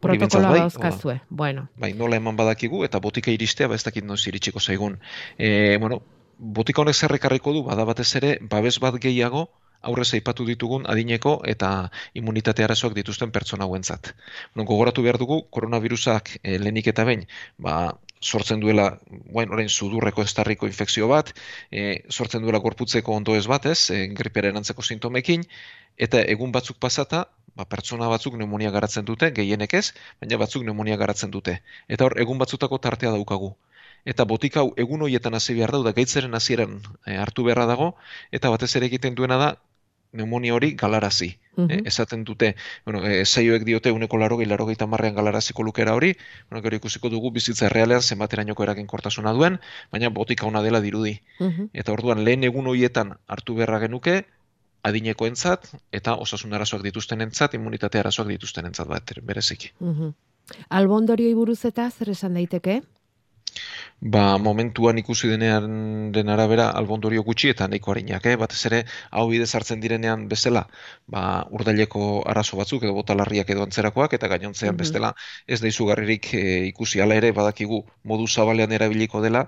protokoloa 0.00 0.50
bai, 0.50 0.60
dauzkazue, 0.60 1.20
bueno. 1.30 1.68
Bai, 1.80 1.94
nola 1.94 2.16
eman 2.16 2.36
badakigu, 2.36 2.84
eta 2.84 3.00
botika 3.00 3.32
iristea, 3.32 3.68
ba 3.68 3.78
ez 3.78 3.84
dakit 3.84 4.04
noiz 4.04 4.26
iritsiko 4.28 4.60
zaigun. 4.60 4.98
E, 5.38 5.78
bueno, 5.80 6.02
botika 6.38 6.82
honek 6.82 6.94
zerrekarriko 6.94 7.54
du, 7.54 7.62
bada 7.64 7.86
batez 7.88 8.10
ere, 8.20 8.38
babes 8.50 8.78
bat 8.82 8.98
gehiago, 9.00 9.48
aurrez 9.90 10.08
aipatu 10.16 10.46
ditugun 10.48 10.86
adineko 10.90 11.34
eta 11.52 11.70
immunitate 12.20 12.64
arazoak 12.64 12.96
dituzten 12.98 13.32
pertsona 13.34 13.68
hauentzat. 13.68 14.14
Non 14.54 14.68
gogoratu 14.70 15.04
behar 15.06 15.18
dugu 15.22 15.42
koronavirusak 15.56 16.36
e, 16.42 16.58
lehenik 16.58 16.90
eta 16.92 17.04
behin, 17.08 17.26
ba, 17.58 17.76
sortzen 18.24 18.60
duela, 18.60 18.86
bueno, 19.36 19.52
orain 19.56 19.68
sudurreko 19.68 20.24
estarriko 20.24 20.66
infekzio 20.70 21.08
bat, 21.08 21.34
e, 21.70 22.04
sortzen 22.10 22.42
duela 22.42 22.62
gorputzeko 22.64 23.16
ondo 23.20 23.36
ez 23.36 23.46
batez, 23.46 23.78
e, 23.90 24.06
gripearen 24.20 24.56
antzeko 24.62 24.82
sintomekin 24.82 25.44
eta 26.08 26.22
egun 26.36 26.52
batzuk 26.54 26.80
pasata, 26.80 27.26
ba, 27.54 27.68
pertsona 27.68 28.08
batzuk 28.10 28.34
pneumonia 28.38 28.72
garatzen 28.74 29.04
dute, 29.10 29.30
gehienek 29.36 29.76
ez, 29.80 29.86
baina 30.22 30.40
batzuk 30.40 30.64
pneumonia 30.64 30.96
garatzen 31.04 31.30
dute. 31.30 31.60
Eta 31.88 32.08
hor, 32.08 32.18
egun 32.26 32.40
batzutako 32.40 32.80
tartea 32.88 33.14
daukagu 33.14 33.54
eta 34.04 34.24
botika 34.28 34.60
hau 34.60 34.72
egun 34.76 35.02
hoietan 35.06 35.34
hasi 35.36 35.54
behar 35.56 35.72
da, 35.74 35.92
gaitzaren 35.96 36.36
hasieran 36.36 36.74
e, 37.06 37.16
hartu 37.16 37.44
beharra 37.46 37.64
dago, 37.70 37.94
eta 38.38 38.50
batez 38.52 38.74
ere 38.76 38.90
egiten 38.90 39.16
duena 39.20 39.38
da, 39.40 39.48
pneumonia 40.14 40.54
hori 40.54 40.74
galarazi. 40.78 41.34
Mm 41.56 41.86
esaten 41.86 42.24
dute, 42.26 42.54
bueno, 42.84 43.04
e, 43.06 43.24
saioek 43.24 43.62
diote 43.66 43.92
uneko 43.94 44.18
laro 44.18 44.38
gehi, 44.40 44.48
laro 44.50 44.66
galaraziko 44.66 45.62
lukera 45.62 45.94
hori, 45.94 46.16
bueno, 46.50 46.62
gero 46.62 46.76
ikusiko 46.76 47.10
dugu 47.10 47.30
bizitza 47.30 47.68
realean 47.68 48.02
zenbaterainoko 48.02 48.64
eragen 48.64 48.86
kortasuna 48.86 49.32
duen, 49.32 49.60
baina 49.92 50.08
botika 50.08 50.46
ona 50.46 50.62
dela 50.62 50.80
dirudi. 50.80 51.20
Mhm. 51.38 51.68
Eta 51.72 51.92
orduan 51.92 52.24
lehen 52.24 52.44
egun 52.44 52.66
hoietan 52.66 53.14
hartu 53.28 53.54
beharra 53.54 53.78
genuke, 53.86 54.24
adineko 54.82 55.26
entzat, 55.26 55.70
eta 55.92 56.16
osasun 56.16 56.52
arazoak 56.52 56.82
dituzten 56.82 57.20
entzat, 57.24 57.54
immunitate 57.54 57.98
arazoak 57.98 58.28
dituzten 58.28 58.66
entzat 58.66 58.88
bat, 58.88 59.14
bereziki. 59.22 59.70
Mm 59.80 59.94
-hmm. 59.94 61.34
buruz 61.34 61.64
eta 61.64 61.90
zer 61.90 62.10
esan 62.10 62.34
daiteke? 62.34 62.82
Ba, 64.00 64.38
momentuan 64.38 64.98
ikusi 65.00 65.28
denean 65.32 66.12
den 66.12 66.28
arabera 66.34 66.66
albondorio 66.80 67.22
gutxi 67.28 67.50
eta 67.52 67.68
nahiko 67.68 67.94
harinak, 67.94 68.26
eh? 68.26 68.36
batez 68.42 68.60
ere 68.70 68.80
hau 69.10 69.26
bidez 69.30 69.50
hartzen 69.54 69.80
direnean 69.84 70.26
bezala, 70.28 70.66
ba, 71.16 71.24
urdaileko 71.58 72.04
arazo 72.34 72.60
batzuk 72.60 72.84
edo 72.84 72.94
botalarriak 73.00 73.50
edo 73.56 73.66
antzerakoak 73.68 74.18
eta 74.20 74.28
gainontzean 74.34 74.74
mm 74.74 74.82
bestela 74.84 75.12
ez 75.46 75.60
da 75.62 75.68
izugarririk 75.70 76.32
eh, 76.34 76.66
ikusi 76.68 77.00
ala 77.00 77.14
ere 77.20 77.30
badakigu 77.32 77.84
modu 78.10 78.26
zabalean 78.26 78.72
erabiliko 78.72 79.22
dela 79.22 79.46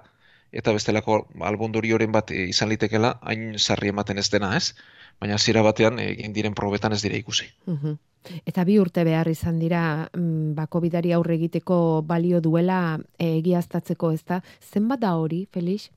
eta 0.53 0.73
bestelako 0.73 1.27
albondorioren 1.41 2.13
bat 2.13 2.31
e, 2.31 2.47
izan 2.53 2.69
litekela 2.69 3.17
hain 3.23 3.59
sarri 3.59 3.89
ematen 3.93 4.19
ez 4.19 4.29
dena, 4.31 4.57
ez? 4.57 4.75
Baina 5.21 5.39
zira 5.39 5.63
batean 5.63 5.99
egin 5.99 6.33
diren 6.37 6.55
probetan 6.55 6.93
ez 6.93 7.03
dira 7.03 7.17
ikusi. 7.17 7.51
Mm 7.67 7.97
Eta 8.43 8.65
bi 8.67 8.75
urte 8.83 9.05
behar 9.07 9.29
izan 9.31 9.61
dira, 9.61 10.09
mm, 10.11 10.55
ba, 10.57 10.67
covid 10.67 10.97
aurre 11.15 11.35
egiteko 11.37 12.03
balio 12.03 12.41
duela 12.41 12.99
eh, 13.19 13.39
egiaztatzeko 13.39 14.11
ez 14.13 14.25
da. 14.27 14.41
Zenbat 14.61 14.99
da 14.99 15.15
hori, 15.15 15.47
Felix? 15.53 15.91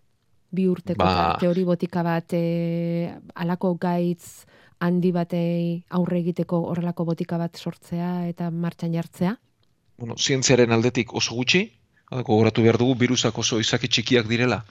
Bi 0.51 0.67
urteko 0.69 1.03
ba... 1.03 1.37
teori 1.39 1.63
botika 1.63 2.03
bat 2.03 2.33
e, 2.33 3.09
alako 3.35 3.75
gaitz 3.81 4.45
handi 4.79 5.11
batei 5.11 5.83
aurre 5.89 6.19
egiteko 6.19 6.61
horrelako 6.71 7.05
botika 7.05 7.37
bat 7.37 7.57
sortzea 7.57 8.27
eta 8.29 8.49
martxan 8.49 8.93
jartzea? 8.93 9.35
Bueno, 9.99 10.15
zientziaren 10.17 10.71
aldetik 10.71 11.13
oso 11.13 11.35
gutxi, 11.35 11.65
gogoratu 12.11 12.65
behar 12.65 12.77
dugu, 12.81 12.95
virusak 12.99 13.37
oso 13.37 13.59
izaki 13.59 13.87
txikiak 13.87 14.27
direla, 14.29 14.63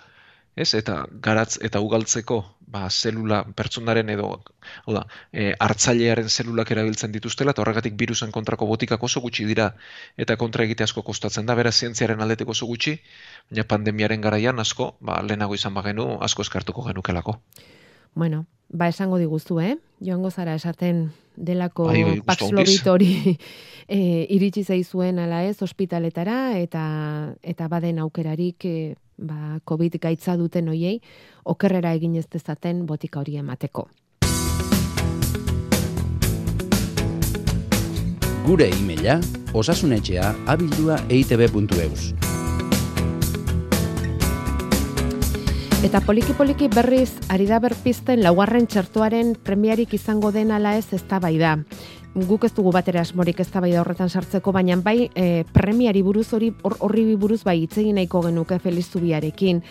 ez? 0.56 0.72
Eta 0.74 1.04
garatz 1.24 1.58
eta 1.68 1.80
ugaltzeko 1.84 2.38
ba, 2.74 2.88
zelula 2.90 3.40
pertsonaren 3.60 4.10
edo 4.14 4.28
hau 4.32 4.94
da, 4.96 5.04
e, 5.32 5.52
hartzailearen 5.66 6.28
zelulak 6.28 6.72
erabiltzen 6.74 7.14
dituztela 7.14 7.54
eta 7.54 7.62
horregatik 7.64 7.96
virusen 8.02 8.34
kontrako 8.34 8.68
botikak 8.72 9.06
oso 9.10 9.22
gutxi 9.24 9.46
dira 9.48 9.70
eta 10.26 10.36
kontra 10.42 10.66
egite 10.68 10.84
asko 10.88 11.06
kostatzen 11.06 11.46
da, 11.46 11.56
bera 11.62 11.72
zientziaren 11.72 12.20
aldetik 12.26 12.54
oso 12.56 12.68
gutxi, 12.72 12.98
baina 13.50 13.66
pandemiaren 13.74 14.28
garaian 14.28 14.66
asko, 14.66 14.92
ba, 15.00 15.22
lehenago 15.22 15.58
izan 15.60 15.74
bagenu, 15.80 16.10
asko 16.28 16.46
eskartuko 16.46 16.86
genukelako. 16.90 17.38
Bueno, 18.14 18.46
ba 18.68 18.88
esango 18.88 19.18
diguzu, 19.18 19.60
eh? 19.60 19.78
Joango 20.00 20.30
zara 20.30 20.54
esaten 20.54 21.10
delako 21.36 21.88
bai, 21.88 22.02
bai 22.04 22.20
Paxlovit 22.26 22.86
hori 22.86 23.12
e, 23.88 24.26
iritsi 24.34 24.64
zaizuen 24.64 25.18
ala 25.18 25.42
ez 25.46 25.60
ospitaletara 25.62 26.58
eta 26.58 27.34
eta 27.42 27.68
baden 27.68 27.98
aukerarik 27.98 28.64
e, 28.64 28.94
ba, 29.16 29.58
COVID 29.64 29.98
gaitza 30.02 30.36
duten 30.36 30.68
hoiei 30.68 31.00
okerrera 31.44 31.94
egin 31.94 32.16
ez 32.16 32.26
dezaten 32.30 32.86
botika 32.86 33.20
hori 33.20 33.38
emateko. 33.40 33.88
Gure 38.48 38.70
e-maila 38.78 39.18
osasunetxea 39.52 40.32
abildua 40.48 41.02
eitb.eus. 41.12 42.27
Eta 45.78 46.00
poliki 46.02 46.32
poliki 46.34 46.66
berriz 46.66 47.12
ari 47.30 47.44
da 47.46 47.60
berpizten 47.62 48.24
laugarren 48.24 48.66
txertuaren 48.66 49.36
premiarik 49.46 49.92
izango 49.94 50.32
den 50.34 50.50
ala 50.50 50.72
ez 50.74 50.88
eztabai 50.96 51.36
da 51.38 51.52
guk 52.26 52.44
ez 52.44 52.52
dugu 52.54 52.72
batera 52.72 53.02
asmorik 53.02 53.40
ez 53.40 53.48
da 53.50 53.60
horretan 53.60 54.08
sartzeko, 54.08 54.52
baina 54.52 54.76
bai 54.76 55.10
e, 55.14 55.44
premiari 55.52 56.02
buruz 56.02 56.32
hori 56.32 56.52
horri 56.62 57.16
buruz 57.16 57.42
bai 57.44 57.62
itzegin 57.62 57.94
nahiko 57.94 58.22
genuke 58.22 58.58
Feliz 58.58 58.90
Zubiarekin. 58.90 59.62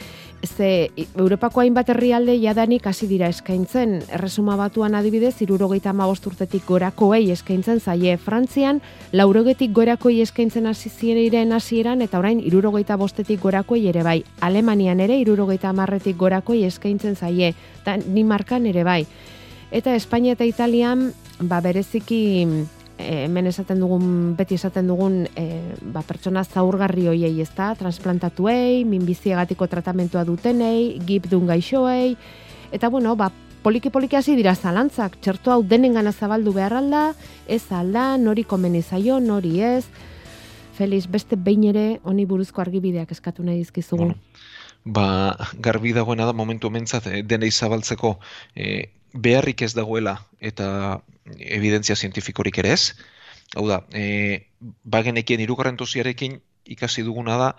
Ze 0.46 0.92
Europako 1.18 1.62
hainbat 1.62 1.90
herrialde 1.90 2.36
jadanik 2.40 2.86
hasi 2.88 3.08
dira 3.10 3.28
eskaintzen, 3.28 4.04
erresuma 4.14 4.56
batuan 4.56 4.96
adibidez, 4.96 5.42
irurogeita 5.42 5.94
urtetik 5.94 6.66
gorakoei 6.66 7.32
eskaintzen 7.32 7.80
zaie 7.80 8.18
Frantzian, 8.18 8.82
laurogetik 9.12 9.74
gorakoi 9.74 10.22
eskaintzen 10.22 10.68
hasi 10.68 10.90
ziren 10.90 11.52
hasieran 11.52 12.02
eta 12.02 12.20
orain 12.20 12.40
irurogeita 12.40 12.98
bostetik 12.98 13.42
gorakoi 13.42 13.88
ere 13.88 14.04
bai. 14.04 14.24
Alemanian 14.42 15.00
ere 15.00 15.18
irurogeita 15.18 15.70
amarretik 15.70 16.18
gorakoi 16.18 16.64
eskaintzen 16.66 17.16
zaie, 17.16 17.54
eta 17.82 17.98
ni 17.98 18.24
markan 18.24 18.66
ere 18.66 18.84
bai. 18.84 19.06
Eta 19.72 19.96
Espainia 19.96 20.34
eta 20.34 20.46
Italian 20.46 21.14
ba 21.42 21.62
bereziki 21.62 22.48
hemen 22.98 23.48
esaten 23.48 23.80
dugun 23.80 24.36
beti 24.38 24.56
esaten 24.56 24.88
dugun 24.88 25.24
e, 25.36 25.48
ba, 25.94 26.02
pertsona 26.02 26.44
zaurgarri 26.44 27.08
hoiei, 27.08 27.36
ezta? 27.42 27.74
Transplantatuei, 27.80 28.84
minbiziegatiko 28.86 29.68
tratamentua 29.68 30.26
dutenei, 30.26 31.00
gipdun 31.06 31.48
gaixoei 31.48 32.16
eta 32.72 32.90
bueno, 32.90 33.16
ba 33.16 33.32
poliki 33.64 33.90
poliki 33.90 34.16
hasi 34.16 34.36
dira 34.38 34.56
zalantzak, 34.56 35.18
txertu 35.22 35.52
hau 35.52 35.62
denengana 35.64 36.14
zabaldu 36.14 36.54
beharralda, 36.56 37.14
ez 37.48 37.64
alda, 37.72 38.16
nori 38.18 38.46
komeni 38.48 38.82
zaio, 38.82 39.20
nori 39.20 39.60
ez. 39.62 39.84
Feliz, 40.78 41.08
beste 41.10 41.36
behin 41.36 41.66
ere 41.72 41.86
honi 42.04 42.26
buruzko 42.30 42.62
argibideak 42.62 43.12
eskatu 43.12 43.44
nahi 43.44 43.64
dizkizugu. 43.64 44.12
Ba, 44.88 45.36
garbi 45.60 45.94
dagoena 45.94 46.26
da 46.26 46.34
momentu 46.34 46.72
mentzat 46.72 47.08
eh, 47.12 47.22
denei 47.24 47.52
zabaltzeko 47.52 48.18
e, 48.56 48.90
beharrik 49.14 49.62
ez 49.68 49.74
dagoela 49.76 50.18
eta 50.40 50.68
evidentzia 51.60 51.96
zientifikorik 51.96 52.60
ere 52.64 52.74
ez. 52.78 52.94
Hau 53.56 53.68
da, 53.68 53.82
e, 53.92 54.48
bagenekien 54.84 55.44
irugarren 55.44 55.80
dosiarekin 55.80 56.40
ikasi 56.68 57.04
duguna 57.08 57.38
da, 57.40 57.50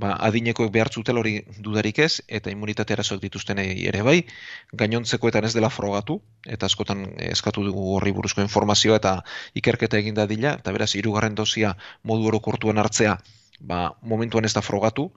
ba, 0.00 0.14
adinekoek 0.28 0.70
behartzutel 0.72 1.18
hori 1.20 1.34
dudarik 1.60 1.98
ez, 2.00 2.22
eta 2.28 2.52
immunitate 2.52 2.96
arazoak 2.96 3.20
dituzten 3.20 3.60
ere 3.60 4.00
bai, 4.06 4.16
gainontzekoetan 4.72 5.44
ez 5.44 5.52
dela 5.56 5.68
frogatu, 5.68 6.16
eta 6.48 6.64
askotan 6.70 7.04
eskatu 7.28 7.64
dugu 7.66 7.90
horri 7.96 8.14
buruzko 8.16 8.40
informazioa 8.40 8.96
eta 9.02 9.18
ikerketa 9.60 10.00
egin 10.00 10.16
dila, 10.16 10.54
eta 10.60 10.72
beraz, 10.72 10.94
irugarren 10.96 11.36
dosia 11.36 11.74
modu 12.02 12.32
orokortuen 12.32 12.80
hartzea, 12.80 13.18
ba, 13.60 13.90
momentuan 14.00 14.48
ez 14.48 14.54
da 14.56 14.64
frogatu, 14.64 15.10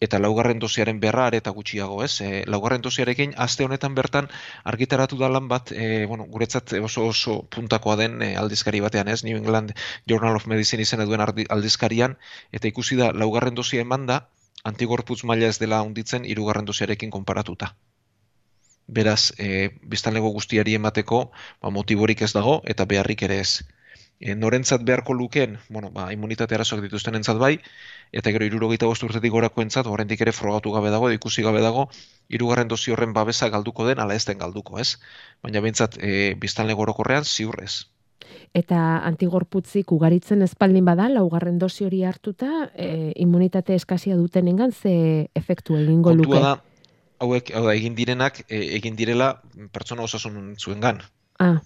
eta 0.00 0.18
laugarren 0.18 0.58
dosiaren 0.58 1.00
berra 1.00 1.28
eta 1.32 1.50
gutxiago, 1.50 2.02
ez? 2.04 2.20
E, 2.20 2.42
laugarren 2.50 2.82
dosiarekin 2.84 3.34
aste 3.36 3.64
honetan 3.64 3.94
bertan 3.94 4.28
argitaratu 4.64 5.18
da 5.18 5.28
lan 5.28 5.48
bat, 5.48 5.72
e, 5.72 6.04
bueno, 6.06 6.26
guretzat 6.30 6.74
oso 6.82 7.06
oso 7.08 7.42
puntakoa 7.56 7.96
den 7.96 8.22
e, 8.22 8.34
aldizkari 8.36 8.80
batean, 8.84 9.08
ez? 9.08 9.22
New 9.24 9.36
England 9.36 9.74
Journal 10.06 10.36
of 10.36 10.46
Medicine 10.46 10.82
izena 10.82 11.08
duen 11.08 11.24
aldizkarian 11.24 12.18
eta 12.52 12.68
ikusi 12.68 12.96
da 13.00 13.12
laugarren 13.12 13.54
dosia 13.54 13.80
eman 13.86 14.06
da 14.06 14.24
antigorputz 14.64 15.24
maila 15.28 15.50
ez 15.52 15.58
dela 15.60 15.82
hunditzen 15.82 16.24
hirugarren 16.24 16.64
dosiarekin 16.64 17.10
konparatuta. 17.10 17.74
Beraz, 18.86 19.32
e, 19.38 19.70
biztanlego 19.92 20.30
guztiari 20.32 20.74
emateko 20.76 21.20
ba, 21.32 21.70
motiborik 21.70 22.22
ez 22.22 22.32
dago 22.36 22.60
eta 22.74 22.84
beharrik 22.84 23.24
ere 23.28 23.40
ez. 23.40 23.62
E, 24.20 24.34
norentzat 24.34 24.84
beharko 24.84 25.14
lukeen, 25.14 25.58
bueno, 25.68 25.90
ba, 25.90 26.10
immunitate 26.12 26.54
arazoak 26.54 26.82
dituzten 26.84 27.18
entzat 27.18 27.38
bai, 27.38 27.58
eta 28.12 28.32
gero 28.34 28.46
irurogeita 28.46 28.86
bost 28.86 29.02
urtetik 29.06 29.32
gorako 29.32 29.62
entzat, 29.64 29.86
horrendik 29.86 30.20
ere 30.24 30.32
frogatu 30.32 30.72
gabe 30.74 30.92
dago, 30.94 31.10
ikusi 31.12 31.42
gabe 31.42 31.62
dago, 31.64 31.88
irugarren 32.28 32.68
dozi 32.68 32.94
horren 32.94 33.12
babesa 33.12 33.48
galduko 33.50 33.86
den, 33.88 34.00
ala 34.00 34.14
ez 34.14 34.24
den 34.24 34.38
galduko, 34.38 34.78
ez? 34.78 34.96
Baina 35.42 35.60
bintzat, 35.64 35.98
e, 36.00 36.34
biztanle 36.40 36.74
gorokorrean 36.78 37.24
ziurrez. 37.24 37.86
Eta 38.54 38.78
antigorputzik 39.04 39.90
ugaritzen 39.92 40.42
espaldin 40.46 40.86
bada, 40.86 41.08
laugarren 41.10 41.58
dozi 41.58 41.84
hori 41.84 42.04
hartuta, 42.06 42.70
e, 42.74 43.12
immunitate 43.20 43.74
eskasia 43.74 44.16
dutenengan 44.16 44.72
ze 44.72 45.28
efektu 45.34 45.76
egingo 45.76 46.14
luke? 46.14 46.40
Da, 46.40 46.56
hauek, 47.18 47.50
hau 47.54 47.66
da, 47.66 47.74
egin 47.74 47.98
direnak, 47.98 48.44
e, 48.48 48.62
egin 48.78 48.96
direla 48.96 49.34
pertsona 49.72 50.06
osasun 50.06 50.54
zuengan. 50.56 51.02
Ah, 51.42 51.58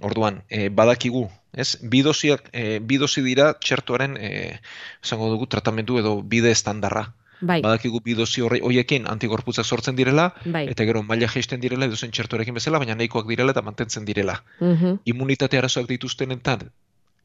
Orduan, 0.00 0.42
e, 0.48 0.68
badakigu, 0.68 1.26
ez? 1.56 1.78
Bidosiak, 1.82 2.50
e, 2.52 2.78
bidosi 2.78 3.22
dira 3.24 3.52
txertuaren, 3.58 4.16
e, 4.20 4.60
esango 5.02 5.30
dugu, 5.32 5.48
tratamendu 5.50 5.98
edo 6.02 6.18
bide 6.22 6.52
estandarra. 6.54 7.08
bai, 7.40 7.60
Badakigu 7.60 8.00
bidosi 8.00 8.40
horri 8.40 8.62
hoiekin 8.64 9.04
antigorputzak 9.12 9.66
sortzen 9.66 9.96
direla, 9.96 10.30
bai. 10.44 10.62
eta 10.72 10.86
gero 10.88 11.02
maila 11.02 11.28
jaisten 11.28 11.60
direla 11.60 11.84
edozen 11.84 12.10
txertuarekin 12.10 12.54
bezala, 12.56 12.78
baina 12.78 12.94
nahikoak 12.94 13.26
direla 13.28 13.52
eta 13.52 13.62
mantentzen 13.62 14.06
direla. 14.08 14.42
Mhm. 14.60 15.02
Immunitate 15.04 15.58
arazoak 15.58 15.88
dituztenetan, 15.90 16.70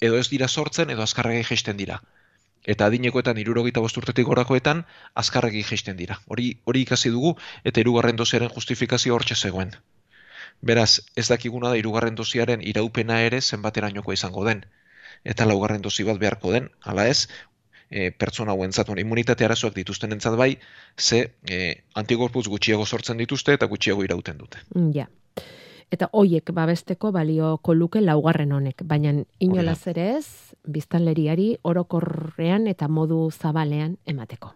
edo 0.02 0.18
ez 0.18 0.28
dira 0.34 0.50
sortzen, 0.50 0.90
edo 0.90 1.06
azkarregi 1.06 1.46
jaisten 1.54 1.78
dira. 1.78 2.02
Eta 2.74 2.86
adinekoetan, 2.92 3.40
irurogeita 3.42 3.82
bost 3.82 3.98
urtetik 3.98 4.28
gorakoetan, 4.28 4.84
azkarregi 5.16 5.64
jaisten 5.64 5.98
dira. 5.98 6.20
Hori, 6.28 6.52
hori 6.66 6.84
ikasi 6.86 7.10
dugu, 7.10 7.36
eta 7.64 7.82
hirugarren 7.82 8.20
dosiaren 8.20 8.52
justifikazio 8.54 9.16
hortxe 9.16 9.36
zegoen. 9.36 9.74
Beraz, 10.62 11.02
ez 11.16 11.28
dakiguna 11.28 11.70
da 11.70 11.78
hirugarren 11.80 12.16
dosiaren 12.16 12.62
iraupena 12.62 13.22
ere 13.26 13.42
zenbaterainokoa 13.42 14.14
izango 14.14 14.46
den. 14.46 14.66
Eta 15.24 15.46
laugarren 15.46 15.82
dosi 15.82 16.04
bat 16.04 16.20
beharko 16.22 16.52
den, 16.54 16.70
hala 16.82 17.08
ez, 17.10 17.28
e, 17.90 18.12
pertsona 18.12 18.54
hauentzat, 18.56 18.88
bueno, 18.88 19.02
immunitate 19.02 19.46
arazoak 19.46 19.76
dituzten 19.76 20.14
entzat 20.16 20.38
bai, 20.38 20.56
ze 20.98 21.34
e, 21.50 21.84
antigorputz 21.96 22.48
gutxiago 22.48 22.86
sortzen 22.86 23.18
dituzte 23.18 23.58
eta 23.58 23.66
gutxiago 23.66 24.06
irauten 24.08 24.38
dute. 24.38 24.64
Ja. 24.96 25.10
Eta 25.92 26.08
hoiek 26.16 26.54
babesteko 26.56 27.12
balioko 27.12 27.74
luke 27.76 28.02
laugarren 28.02 28.54
honek, 28.56 28.86
baina 28.88 29.12
inolaz 29.40 29.82
ere 29.92 30.08
ez, 30.16 30.56
biztanleriari 30.64 31.58
orokorrean 31.68 32.68
eta 32.72 32.88
modu 32.88 33.26
zabalean 33.32 33.98
emateko. 34.06 34.54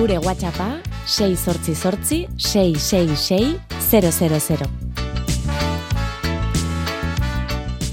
Gure 0.00 0.16
WhatsAppa 0.16 0.78
6 1.04 1.36
sortzi 1.36 1.74
sortzi 1.74 2.18
666 2.38 3.60
000. 4.48 4.68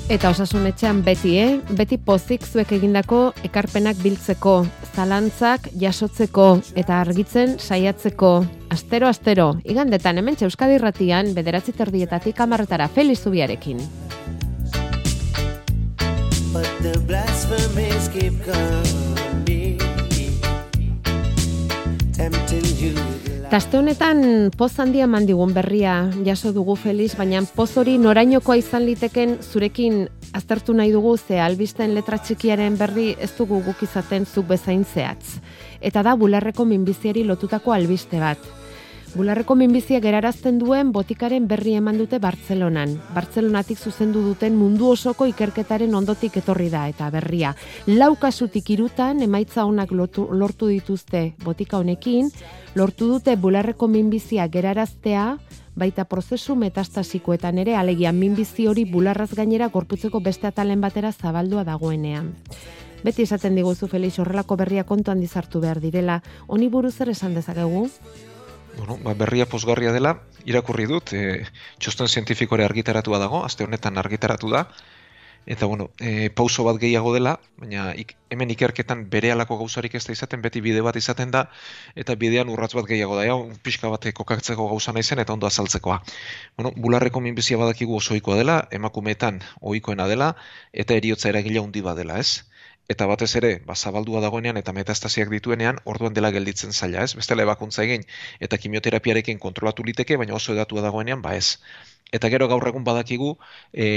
Eta 0.08 0.30
osasunetxean 0.32 1.02
beti, 1.04 1.34
eh? 1.36 1.60
Beti 1.76 1.98
pozik 2.00 2.46
zuek 2.48 2.72
egindako 2.78 3.34
ekarpenak 3.44 4.00
biltzeko, 4.00 4.54
zalantzak 4.96 5.68
jasotzeko 5.76 6.46
eta 6.80 7.02
argitzen 7.02 7.58
saiatzeko. 7.60 8.32
Astero, 8.72 9.10
astero, 9.12 9.50
igandetan 9.68 10.24
hemen 10.24 10.40
Euskadi 10.48 10.80
irratian 10.80 11.34
bederatzi 11.36 11.76
terdietatik 11.76 12.40
amarretara 12.40 12.88
Feliz 12.88 13.20
Zubiarekin. 13.20 13.84
But 16.54 16.72
the 16.80 16.96
blasphemies 17.04 18.08
keep 18.08 18.40
coming, 18.46 19.07
Taste 23.48 23.78
honetan 23.78 24.50
poz 24.58 24.72
handia 24.82 25.06
mandigun 25.08 25.54
berria 25.54 26.10
jaso 26.26 26.50
dugu 26.52 26.76
Feliz, 26.76 27.12
baina 27.16 27.44
poz 27.56 27.70
hori 27.78 27.98
norainokoa 28.02 28.58
izan 28.58 28.88
liteken 28.90 29.38
zurekin 29.40 30.08
aztertu 30.34 30.74
nahi 30.74 30.92
dugu 30.92 31.16
ze 31.18 31.40
albisten 31.40 31.94
letra 31.94 32.18
txikiaren 32.18 32.76
berri 32.78 33.12
ez 33.22 33.32
dugu 33.38 33.62
guk 33.66 33.84
izaten 33.86 34.26
zuk 34.26 34.50
bezain 34.50 34.84
zehatz. 34.84 35.38
Eta 35.80 36.04
da 36.04 36.16
bularreko 36.16 36.66
minbiziari 36.66 37.24
lotutako 37.24 37.72
albiste 37.72 38.20
bat. 38.20 38.57
Bularreko 39.18 39.56
minbizia 39.58 39.98
gerarazten 39.98 40.60
duen 40.62 40.92
botikaren 40.94 41.48
berri 41.50 41.72
eman 41.80 41.98
dute 41.98 42.20
Bartzelonan. 42.22 42.92
Bartzelonatik 43.16 43.80
zuzendu 43.82 44.22
duten 44.22 44.54
mundu 44.54 44.92
osoko 44.92 45.26
ikerketaren 45.26 45.96
ondotik 45.98 46.38
etorri 46.38 46.68
da 46.70 46.84
eta 46.92 47.08
berria. 47.10 47.56
Lau 47.88 48.12
kasutik 48.22 48.70
irutan 48.76 49.24
emaitza 49.26 49.66
onak 49.66 49.96
lotu, 49.98 50.28
lortu 50.30 50.70
dituzte 50.70 51.24
botika 51.42 51.80
honekin, 51.82 52.30
lortu 52.76 53.10
dute 53.16 53.34
bularreko 53.42 53.90
minbizia 53.90 54.46
geraraztea, 54.54 55.26
baita 55.74 56.06
prozesu 56.06 56.54
metastasikoetan 56.56 57.58
ere 57.66 57.74
alegia 57.76 58.14
minbizi 58.14 58.68
hori 58.70 58.86
bularraz 58.86 59.32
gainera 59.34 59.74
gorputzeko 59.74 60.22
beste 60.22 60.46
atalen 60.46 60.82
batera 60.82 61.12
zabaldua 61.12 61.66
dagoenean. 61.66 62.36
Beti 63.04 63.24
esaten 63.24 63.58
diguzu 63.58 63.88
Felix 63.88 64.18
horrelako 64.20 64.56
berria 64.58 64.84
kontuan 64.84 65.20
dizartu 65.22 65.62
behar 65.62 65.82
direla, 65.82 66.22
honi 66.48 66.68
buruz 66.70 66.96
zer 66.98 67.10
esan 67.14 67.34
dezakegu? 67.38 67.88
Bueno, 68.78 68.98
ba, 69.02 69.14
berria 69.18 69.48
posgarria 69.50 69.92
dela, 69.92 70.12
irakurri 70.46 70.86
dut, 70.90 71.12
e, 71.18 71.22
txosten 71.82 72.12
zientifikore 72.14 72.66
argitaratua 72.66 73.18
dago, 73.24 73.40
aste 73.48 73.66
honetan 73.66 73.98
argitaratu 73.98 74.52
da, 74.52 74.68
eta 75.56 75.66
bueno, 75.72 75.88
e, 75.98 76.30
pauso 76.30 76.66
bat 76.68 76.78
gehiago 76.84 77.14
dela, 77.16 77.34
baina 77.58 77.88
ik, 77.98 78.14
hemen 78.30 78.52
ikerketan 78.54 79.06
bere 79.14 79.32
alako 79.34 79.58
gauzarik 79.64 79.96
ez 79.98 80.04
da 80.06 80.14
izaten, 80.14 80.44
beti 80.46 80.62
bide 80.62 80.84
bat 80.86 81.00
izaten 81.02 81.34
da, 81.34 81.48
eta 82.04 82.18
bidean 82.24 82.52
urratz 82.54 82.74
bat 82.78 82.86
gehiago 82.92 83.18
da, 83.18 83.24
ja, 83.26 83.38
pixka 83.66 83.90
bat 83.94 84.06
kokatzeko 84.22 84.68
gauza 84.70 84.94
naizen 84.94 85.24
eta 85.24 85.34
ondo 85.34 85.50
azaltzekoa. 85.50 85.98
Bueno, 86.60 86.76
bularreko 86.78 87.24
minbizia 87.24 87.58
badakigu 87.58 87.98
oso 87.98 88.14
ohikoa 88.14 88.38
dela, 88.44 88.60
emakumeetan 88.82 89.42
ohikoena 89.62 90.06
dela, 90.12 90.36
eta 90.86 91.00
eriotza 91.02 91.34
eragile 91.34 91.66
handi 91.66 91.82
bat 91.90 91.98
dela, 92.04 92.22
ez? 92.22 92.44
Eta 92.94 93.06
batez 93.10 93.34
ere, 93.36 93.50
ba, 93.68 93.76
zabaldua 93.76 94.22
dagoenean 94.24 94.58
eta 94.60 94.74
metastasiak 94.76 95.32
dituenean, 95.34 95.80
orduan 95.94 96.14
dela 96.18 96.30
gelditzen 96.36 96.72
zaila, 96.72 97.02
ez? 97.04 97.16
Bestela 97.20 97.44
ebakuntza 97.44 97.84
egin 97.84 98.06
eta 98.48 98.60
kimioterapiarekin 98.64 99.42
kontrolatu 99.46 99.84
liteke, 99.88 100.16
baina 100.22 100.38
oso 100.38 100.56
edatua 100.56 100.86
dagoenean, 100.86 101.22
ba 101.26 101.36
ez. 101.36 101.58
Eta 102.20 102.32
gero 102.32 102.48
gaur 102.48 102.68
egun 102.72 102.86
badakigu, 102.88 103.34
e, 103.74 103.90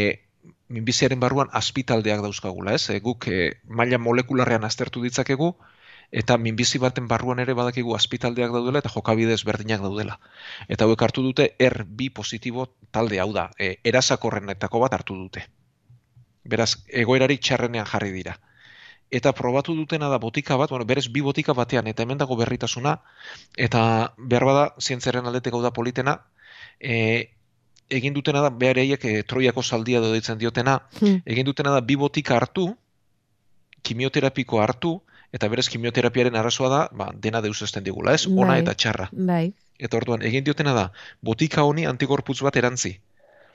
minbiziaren 0.78 1.22
barruan 1.22 1.54
azpitaldeak 1.62 2.24
dauzkagula, 2.26 2.74
ez? 2.80 2.90
E, 2.90 2.98
guk 3.06 3.28
e, 3.30 3.38
maila 3.80 4.02
molekularrean 4.08 4.66
aztertu 4.66 5.04
ditzakegu, 5.06 5.52
eta 6.10 6.40
minbizi 6.48 6.82
baten 6.82 7.06
barruan 7.06 7.38
ere 7.46 7.54
badakigu 7.54 7.94
azpitaldeak 7.94 8.50
daudela 8.58 8.82
eta 8.82 8.90
jokabide 8.96 9.38
ezberdinak 9.38 9.86
daudela. 9.86 10.18
Eta 10.66 10.90
hauek 10.90 11.06
hartu 11.06 11.22
dute 11.30 11.52
R2 11.70 12.10
positibo 12.20 12.66
talde 12.90 13.22
hau 13.22 13.30
da, 13.38 13.52
e, 13.54 13.76
erasakorrenetako 13.94 14.82
bat 14.88 14.98
hartu 14.98 15.22
dute. 15.24 15.46
Beraz, 16.42 16.72
egoerarik 17.06 17.46
txarrenean 17.46 17.86
jarri 17.86 18.16
dira 18.18 18.40
eta 19.10 19.32
probatu 19.34 19.74
dutena 19.74 20.08
da 20.08 20.18
botika 20.22 20.56
bat, 20.56 20.70
bueno, 20.70 20.84
berez 20.86 21.08
bi 21.10 21.20
botika 21.20 21.52
batean, 21.52 21.86
eta 21.90 22.02
hemen 22.02 22.18
dago 22.18 22.36
berritasuna, 22.38 23.00
eta 23.56 24.14
behar 24.16 24.44
bada, 24.44 24.64
zientzaren 24.80 25.26
aldetek 25.26 25.54
hau 25.54 25.62
da 25.62 25.72
politena, 25.74 26.20
e, 26.78 27.30
egin 27.90 28.14
dutena 28.14 28.40
da, 28.40 28.50
behar 28.54 28.78
eiek 28.78 29.04
e, 29.04 29.22
troiako 29.26 29.62
saldia 29.62 29.98
edo 29.98 30.12
ditzen 30.14 30.38
diotena, 30.38 30.80
Hmm. 31.00 31.22
egin 31.26 31.44
dutena 31.46 31.70
da, 31.74 31.80
bi 31.80 31.96
botika 31.96 32.36
hartu, 32.36 32.76
kimioterapiko 33.82 34.60
hartu, 34.62 35.00
eta 35.32 35.48
berez 35.48 35.68
kimioterapiaren 35.70 36.36
arazoa 36.36 36.68
da, 36.68 36.80
ba, 36.92 37.10
dena 37.14 37.40
deus 37.40 37.60
esten 37.62 37.84
digula, 37.84 38.14
ez? 38.14 38.26
Ona 38.26 38.54
Bai. 38.54 38.60
eta 38.62 38.74
txarra. 38.74 39.08
Bai. 39.12 39.52
Eta 39.78 39.96
orduan, 39.96 40.22
egin 40.22 40.44
diotena 40.44 40.74
da, 40.76 40.90
botika 41.22 41.64
honi 41.64 41.86
antigorputz 41.86 42.40
bat 42.42 42.56
erantzi. 42.56 42.98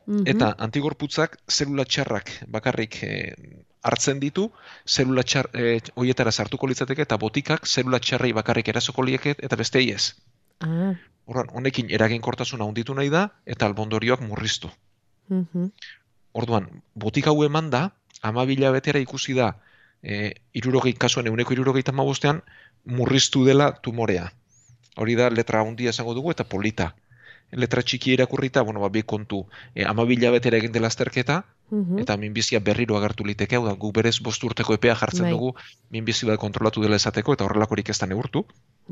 Mhm. 0.08 0.24
Eta 0.30 0.52
antigorputzak 0.62 1.40
zelula 1.50 1.84
txarrak 1.86 2.30
bakarrik 2.48 3.00
eh, 3.04 3.34
hartzen 3.86 4.20
ditu, 4.20 4.50
zelula 4.88 5.24
txar, 5.24 5.50
eh, 5.54 5.80
hoietara 5.96 6.32
sartuko 6.32 6.68
litzateke 6.68 7.06
eta 7.06 7.18
botikak 7.22 7.68
zelula 7.68 8.00
txarrei 8.00 8.32
bakarrik 8.34 8.72
erasoko 8.74 9.06
lieke 9.06 9.36
eta 9.38 9.60
bestei 9.62 9.90
ez. 9.92 10.16
Ah, 10.66 10.96
Orduan, 11.26 11.50
honekin 11.58 11.90
eraginkortasuna 11.90 12.66
handitu 12.66 12.94
nahi 12.98 13.10
da 13.10 13.28
eta 13.46 13.66
albondorioak 13.66 14.22
murriztu. 14.22 14.72
mhm. 15.30 15.70
Orduan, 16.34 16.68
botika 16.96 17.30
hau 17.32 17.44
eman 17.46 17.70
da, 17.70 17.90
amabila 18.22 18.72
betera 18.72 19.00
ikusi 19.00 19.34
da, 19.34 19.54
e, 20.04 20.34
irurogei 20.54 20.94
kasuan 20.94 21.28
euneko 21.32 21.54
irurogeita 21.54 21.92
mabostean, 21.92 22.42
murriztu 22.86 23.46
dela 23.46 23.72
tumorea. 23.88 24.32
Hori 24.98 25.16
da 25.16 25.30
letra 25.30 25.62
handia 25.62 25.94
esango 25.96 26.14
dugu 26.14 26.32
eta 26.32 26.44
polita. 26.44 26.94
Letra 27.52 27.82
txiki 27.82 28.12
irakurrita, 28.14 28.62
bueno, 28.64 28.80
ba, 28.82 28.90
bi 28.90 29.04
kontu, 29.04 29.46
e, 29.76 29.86
amabila 29.86 30.32
betera 30.32 30.58
egin 30.58 30.72
dela 30.72 30.88
azterketa, 30.88 31.46
Mhm. 31.72 32.00
eta 32.00 32.18
minbizia 32.18 32.60
berriro 32.60 32.98
agertu 32.98 33.24
liteke, 33.26 33.56
hau 33.56 33.66
da, 33.66 33.74
gu 33.74 33.92
berez 33.92 34.20
bost 34.22 34.44
urteko 34.44 34.74
epea 34.74 34.96
jartzen 34.96 35.24
Bai. 35.24 35.32
dugu, 35.32 35.54
minbizi 35.90 36.26
bat 36.26 36.40
kontrolatu 36.40 36.82
dela 36.82 36.96
esateko, 36.96 37.34
eta 37.34 37.46
horrelakorik 37.46 37.90
ez 37.90 37.98
da 38.00 38.08
neurtu. 38.08 38.46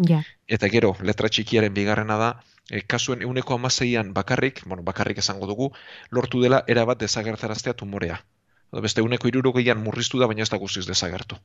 Ja. 0.08 0.24
Eta 0.48 0.70
gero, 0.70 0.96
letra 1.02 1.30
txikiaren 1.30 1.74
bigarrena 1.74 2.18
da, 2.18 2.40
e, 2.72 2.82
kasuen 2.82 3.22
euneko 3.22 3.56
amaseian 3.56 4.14
bakarrik, 4.14 4.64
bueno, 4.66 4.84
bakarrik 4.84 5.18
esango 5.18 5.46
dugu, 5.48 5.72
lortu 6.10 6.42
dela 6.42 6.64
erabat 6.68 7.00
desagertaraztea 7.00 7.74
tumorea. 7.74 8.24
Edo 8.72 8.82
beste 8.82 9.02
euneko 9.02 9.28
irurogeian 9.28 9.78
murriztu 9.84 10.20
da, 10.20 10.26
baina 10.28 10.42
ez 10.44 10.50
da 10.50 10.58
guztiz 10.58 10.86
desagertu. 10.88 11.36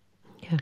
Ja. 0.49 0.57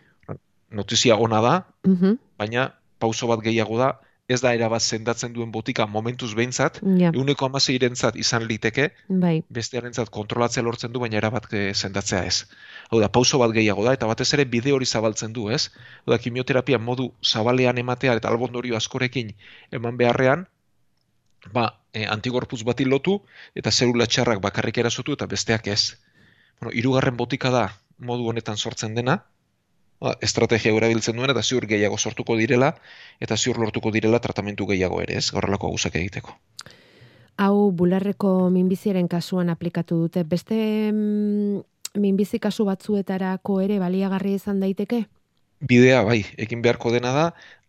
Notizia 0.70 1.14
ona 1.16 1.40
da, 1.40 1.66
Mhm. 1.84 2.16
baina 2.38 2.74
pauso 2.98 3.26
bat 3.28 3.40
gehiago 3.40 3.78
da, 3.78 4.00
ez 4.28 4.40
da 4.42 4.52
erabat 4.54 4.82
sendatzen 4.82 5.32
duen 5.34 5.52
botika 5.54 5.86
momentuz 5.86 6.32
behintzat, 6.34 6.80
Ja, 6.98 7.12
euneko 7.14 7.46
amaseirentzat 7.46 8.16
izan 8.18 8.46
liteke, 8.50 8.88
bai. 9.08 9.42
bestearentzat 9.48 10.10
kontrolatzea 10.10 10.64
lortzen 10.66 10.92
du, 10.92 11.00
baina 11.00 11.18
erabat 11.20 11.46
eh, 11.54 11.72
sendatzea 11.74 12.24
ez. 12.26 12.46
Hau 12.90 13.00
da, 13.00 13.08
pauso 13.08 13.38
bat 13.38 13.54
gehiago 13.54 13.84
da, 13.86 13.94
eta 13.94 14.08
batez 14.10 14.32
ere 14.34 14.44
bide 14.50 14.72
hori 14.74 14.86
zabaltzen 14.86 15.32
du, 15.32 15.48
ez? 15.50 15.70
Hau 16.04 16.14
da, 16.14 16.18
kimioterapia 16.18 16.78
modu 16.78 17.12
zabalean 17.22 17.78
ematea 17.78 18.16
eta 18.18 18.28
albondorio 18.28 18.76
askorekin 18.76 19.32
eman 19.70 19.96
beharrean, 19.96 20.46
ba, 21.52 21.68
e, 21.94 22.04
antigorputz 22.06 22.64
bati 22.66 22.84
lotu, 22.84 23.20
eta 23.54 23.70
zelula 23.70 24.06
txarrak 24.06 24.42
bakarrik 24.42 24.78
erasotu 24.82 25.14
eta 25.14 25.30
besteak 25.30 25.70
ez. 25.70 25.96
Bueno, 26.60 26.74
hirugarren 26.74 27.16
botika 27.16 27.50
da 27.54 27.68
modu 27.98 28.26
honetan 28.28 28.56
sortzen 28.56 28.94
dena, 28.94 29.20
estrategia 30.20 30.74
erabiltzen 30.76 31.16
duen 31.16 31.32
eta 31.32 31.42
ziur 31.42 31.66
gehiago 31.66 31.98
sortuko 31.98 32.36
direla, 32.36 32.74
eta 33.20 33.36
ziur 33.36 33.58
lortuko 33.58 33.90
direla 33.90 34.20
tratamentu 34.20 34.66
gehiago 34.66 35.00
ere, 35.02 35.16
ez? 35.18 35.32
Horrelako 35.32 35.72
gauzak 35.72 35.96
egiteko. 35.96 36.36
Hau 37.36 37.70
bularreko 37.72 38.50
minbiziaren 38.50 39.08
kasuan 39.08 39.50
aplikatu 39.52 39.98
dute. 40.06 40.24
Beste 40.24 40.56
mm, 40.92 41.60
minbizi 42.00 42.38
kasu 42.40 42.64
batzuetarako 42.64 43.60
ere 43.60 43.78
baliagarri 43.78 44.34
izan 44.40 44.60
daiteke? 44.60 45.04
bidea 45.60 46.02
bai, 46.04 46.24
egin 46.36 46.62
beharko 46.62 46.92
dena 46.92 47.12
da 47.12 47.26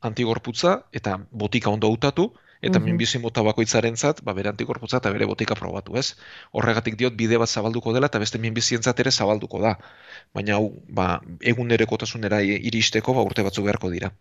antigorputza 0.08 0.82
eta 0.94 1.18
botika 1.32 1.70
ondo 1.70 1.88
hautatu 1.88 2.32
eta 2.62 2.80
Mhm. 2.80 2.86
minbizi 2.86 3.20
mota 3.20 3.44
bakoitzarentzat, 3.44 4.22
ba 4.24 4.34
bere 4.34 4.50
antigorputza 4.50 4.98
eta 4.98 5.12
bere 5.12 5.26
botika 5.26 5.56
probatu, 5.56 5.98
ez? 5.98 6.16
Horregatik 6.52 6.96
diot 6.98 7.14
bide 7.16 7.38
bat 7.38 7.50
zabalduko 7.50 7.94
dela 7.94 8.08
eta 8.08 8.20
beste 8.20 8.38
minbizientzat 8.38 9.00
ere 9.00 9.12
zabalduko 9.12 9.62
da. 9.62 9.78
Baina 10.34 10.56
hau, 10.56 10.72
ba, 10.90 11.22
egunerekotasunera 11.42 12.42
iristeko 12.42 13.14
ba 13.14 13.22
urte 13.22 13.44
batzuk 13.44 13.66
beharko 13.66 13.90
dira. 13.90 14.12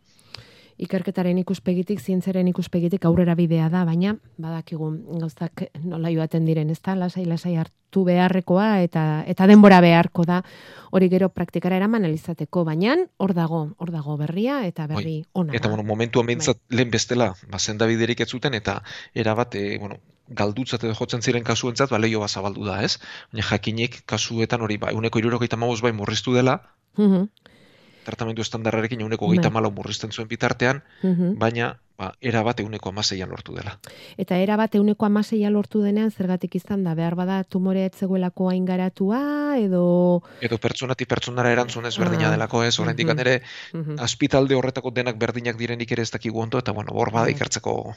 Ikerketaren 0.76 1.38
ikuspegitik, 1.40 2.00
zientzaren 2.04 2.48
ikuspegitik 2.50 3.04
aurrera 3.08 3.34
bidea 3.34 3.70
da, 3.72 3.84
baina 3.88 4.12
badakigu 4.36 4.90
gauzak 5.22 5.62
nola 5.84 6.10
joaten 6.12 6.44
diren, 6.44 6.70
ez 6.70 6.80
da, 6.84 6.94
lasai, 6.98 7.24
lasai 7.24 7.54
hartu 7.56 8.04
beharrekoa 8.04 8.82
eta 8.84 9.04
eta 9.26 9.46
denbora 9.48 9.80
beharko 9.80 10.26
da. 10.28 10.42
Hori 10.92 11.08
gero 11.08 11.30
praktikara 11.32 11.78
eraman 11.80 12.04
elizateko, 12.04 12.66
baina 12.68 12.98
hor 13.16 13.32
dago, 13.34 13.62
hor 13.78 13.94
dago 13.94 14.18
berria 14.20 14.60
eta 14.66 14.86
berri 14.90 15.22
ona 15.32 15.56
Eta 15.56 15.72
bueno, 15.72 15.82
momentuan 15.82 16.28
behintzat 16.28 16.60
lehen 16.68 16.92
bestela, 16.92 17.32
ba 17.48 17.58
sendabiderik 17.58 18.20
ez 18.20 18.28
zuten 18.28 18.54
eta 18.54 18.82
erabat 19.14 19.56
e, 19.56 19.78
bueno, 19.80 19.96
galdutzat 20.28 20.84
edo 20.84 20.94
jotzen 20.98 21.22
ziren 21.22 21.44
kasuentzat 21.44 21.90
ba 21.90 21.98
leiho 21.98 22.20
bat 22.20 22.30
zabaldu 22.30 22.68
da, 22.68 22.82
ez? 22.84 22.98
Baina 23.32 23.48
jakinik 23.48 24.02
kasuetan 24.04 24.60
hori 24.60 24.76
ba 24.76 24.92
ehuneko 24.92 25.24
75 25.24 25.80
bai 25.80 25.92
murriztu 25.92 26.34
dela, 26.34 26.60
Mhm, 26.96 27.28
tratamendu 28.06 28.44
estandarrarekin 28.46 29.02
ehuneko 29.04 29.28
Bai. 29.28 29.40
34 29.42 29.74
murrizten 29.74 30.14
zuen 30.14 30.28
bitartean, 30.30 30.82
mhm. 31.02 31.34
baina 31.42 31.74
ba, 31.98 32.10
era 32.20 32.42
bat 32.46 32.60
ehuneko 32.60 32.90
hamaseian 32.92 33.30
lortu 33.32 33.54
dela. 33.56 33.76
Eta 34.20 34.38
era 34.42 34.56
bat 34.60 34.74
euneko 34.78 35.06
amaseia 35.08 35.50
lortu 35.50 35.82
denean 35.84 36.10
zergatik 36.12 36.58
izan 36.60 36.84
da, 36.84 36.94
behar 36.98 37.16
bada 37.18 37.42
tumorea 37.44 37.88
etzegoelako 37.90 38.50
hain 38.52 38.66
garatua, 38.68 39.20
edo... 39.60 39.84
Edo 40.44 40.58
pertsonatik 40.62 41.08
pertsonara 41.08 41.52
erantzun 41.56 41.88
ezberdina 41.88 42.28
Ah, 42.28 42.34
delako 42.34 42.62
ez, 42.64 42.74
oraindik 42.80 43.08
mhm. 43.08 43.24
ere 43.24 43.40
Mhm. 43.72 43.98
azpitalde 44.00 44.54
horretako 44.54 44.90
denak 44.90 45.18
berdinak 45.18 45.56
direnik 45.56 45.92
ere 45.92 46.02
ez 46.02 46.10
dakigu 46.10 46.40
ondo, 46.42 46.58
eta 46.58 46.72
bueno, 46.72 46.92
hor 46.92 47.12
bada 47.12 47.26
Bai. 47.30 47.34
ikertzeko 47.34 47.96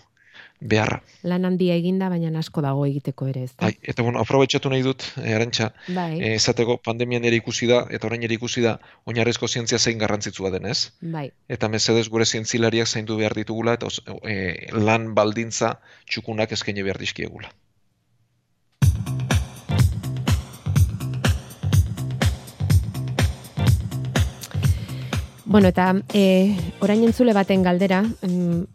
beharra. 0.61 1.01
Lan 1.23 1.45
handia 1.45 1.75
eginda, 1.75 2.09
baina 2.09 2.31
asko 2.39 2.61
dago 2.61 2.85
egiteko 2.85 3.27
ere, 3.27 3.43
ez? 3.43 3.51
Bai, 3.59 3.77
eta 3.81 4.03
bueno, 4.03 4.19
aprobetxatu 4.19 4.69
nahi 4.69 4.81
dut, 4.81 5.03
e, 5.23 5.33
arantxa, 5.33 5.71
Bai, 5.95 6.19
e, 6.19 6.33
esateko 6.35 6.77
pandemian 6.83 7.23
ere 7.25 7.35
ikusi 7.39 7.67
da, 7.67 7.85
eta 7.89 8.07
orain 8.07 8.23
ere 8.23 8.33
ikusi 8.35 8.61
da, 8.61 8.79
oinarrezko 9.05 9.47
zientzia 9.47 9.79
zein 9.79 9.97
garrantzitsua 9.97 10.51
denez. 10.51 10.91
bai. 11.01 11.31
Eta 11.47 11.67
mesedez 11.69 12.09
gure 12.09 12.25
zientzilariak 12.25 12.87
zaindu 12.87 13.17
behar 13.17 13.33
ditugula, 13.33 13.73
eta 13.73 13.87
os- 13.87 14.03
e, 14.23 14.67
lan 14.73 15.13
baldintza 15.15 15.79
txukunak 16.05 16.51
eskaini 16.51 16.83
behar 16.83 16.97
dizkiegula. 16.97 17.51
Bueno, 25.49 25.67
eta 25.67 25.95
e, 26.13 26.53
orain 26.77 27.01
entzule 27.01 27.33
baten 27.33 27.63
galdera, 27.65 28.03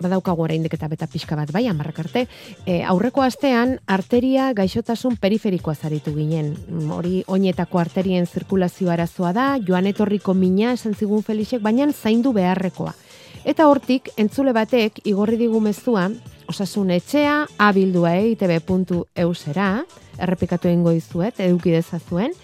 badaukagu 0.03 0.43
oraindik 0.43 0.73
eta 0.75 0.89
beta 0.91 1.07
pixka 1.07 1.37
bat 1.39 1.53
bai, 1.55 1.69
amarrak 1.71 2.01
arte, 2.03 2.25
e, 2.67 2.81
aurreko 2.83 3.23
astean 3.23 3.77
arteria 3.87 4.49
gaixotasun 4.59 5.15
periferikoa 5.23 5.77
zaritu 5.77 6.11
ginen. 6.17 6.51
Mm, 6.67 6.91
Hori 6.91 7.23
oinetako 7.31 7.79
arterien 7.79 8.27
zirkulazio 8.27 8.91
arazoa 8.91 9.33
da, 9.33 9.47
joan 9.63 9.87
etorriko 9.87 10.35
mina 10.35 10.75
esan 10.75 10.99
zigun 10.99 11.23
Felixek, 11.23 11.63
baina 11.63 11.87
zaindu 11.93 12.35
beharrekoa. 12.35 12.97
Eta 13.45 13.71
hortik, 13.71 14.11
entzule 14.19 14.51
batek 14.53 14.99
igorri 15.07 15.39
digu 15.39 15.63
mezua, 15.63 16.09
osasun 16.51 16.91
etxea, 16.91 17.45
abildua 17.57 18.17
eitb.eusera, 18.19 19.71
errepikatu 20.19 20.75
egingo 20.75 20.91
dizuet, 20.91 21.39
eduki 21.39 21.71
dezazuen, 21.71 22.35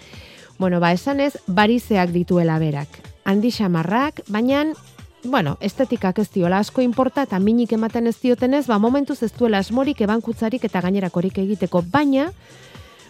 Bueno, 0.61 0.79
ba, 0.79 0.91
esan 0.93 1.19
ez, 1.19 1.39
barizeak 1.47 2.11
dituela 2.13 2.59
berak. 2.61 3.10
Handi 3.23 3.51
xamarrak, 3.51 4.23
baina, 4.27 4.65
bueno, 5.23 5.57
estetikak 5.61 6.19
ez 6.19 6.29
diola 6.33 6.59
asko 6.59 6.81
inporta 6.81 7.23
eta 7.27 7.39
minik 7.39 7.73
ematen 7.77 8.07
ez 8.07 8.17
diotenez, 8.21 8.65
ba, 8.67 8.79
momentuz 8.79 9.21
ez 9.23 9.31
duela 9.37 9.61
asmorik 9.61 10.01
ebankutzarik 10.01 10.65
eta 10.65 10.81
gainerakorik 10.81 11.37
egiteko, 11.43 11.83
baina, 11.93 12.31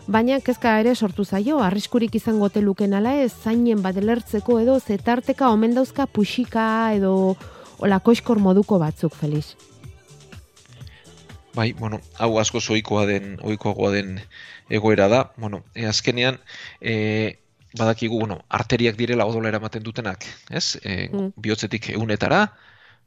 baina 0.07 0.39
kezka 0.43 0.77
ere 0.81 0.95
sortu 0.95 1.23
zaio, 1.25 1.61
arriskurik 1.63 2.15
izango 2.15 2.49
teluken 2.49 2.93
ala 2.93 3.15
ez, 3.23 3.31
zainen 3.31 3.81
bat 3.81 3.95
lertzeko 3.95 4.59
edo, 4.59 4.79
zetarteka 4.79 5.49
omen 5.49 5.75
dauzka 5.77 6.07
puxika 6.07 6.93
edo 6.95 7.35
ola 7.79 7.99
koiskor 7.99 8.39
moduko 8.39 8.79
batzuk, 8.79 9.15
Felix. 9.15 9.55
Bai, 11.55 11.73
bueno, 11.73 11.99
hau 12.17 12.37
asko 12.39 12.61
ohikoa 12.71 13.05
den, 13.05 13.37
ohikoagoa 13.43 13.91
den 13.91 14.21
egoera 14.69 15.07
da. 15.11 15.31
Bueno, 15.37 15.63
e, 15.75 15.85
azkenean, 15.85 16.39
e, 16.79 17.40
badakigu, 17.77 18.19
bueno, 18.19 18.43
arteriak 18.49 18.97
direla 18.99 19.25
odola 19.25 19.49
eramaten 19.49 19.83
dutenak, 19.83 20.25
ez? 20.49 20.77
E, 20.83 21.09
Mm. 21.11 21.33
Bihotzetik 21.35 21.89
egunetara, 21.89 22.53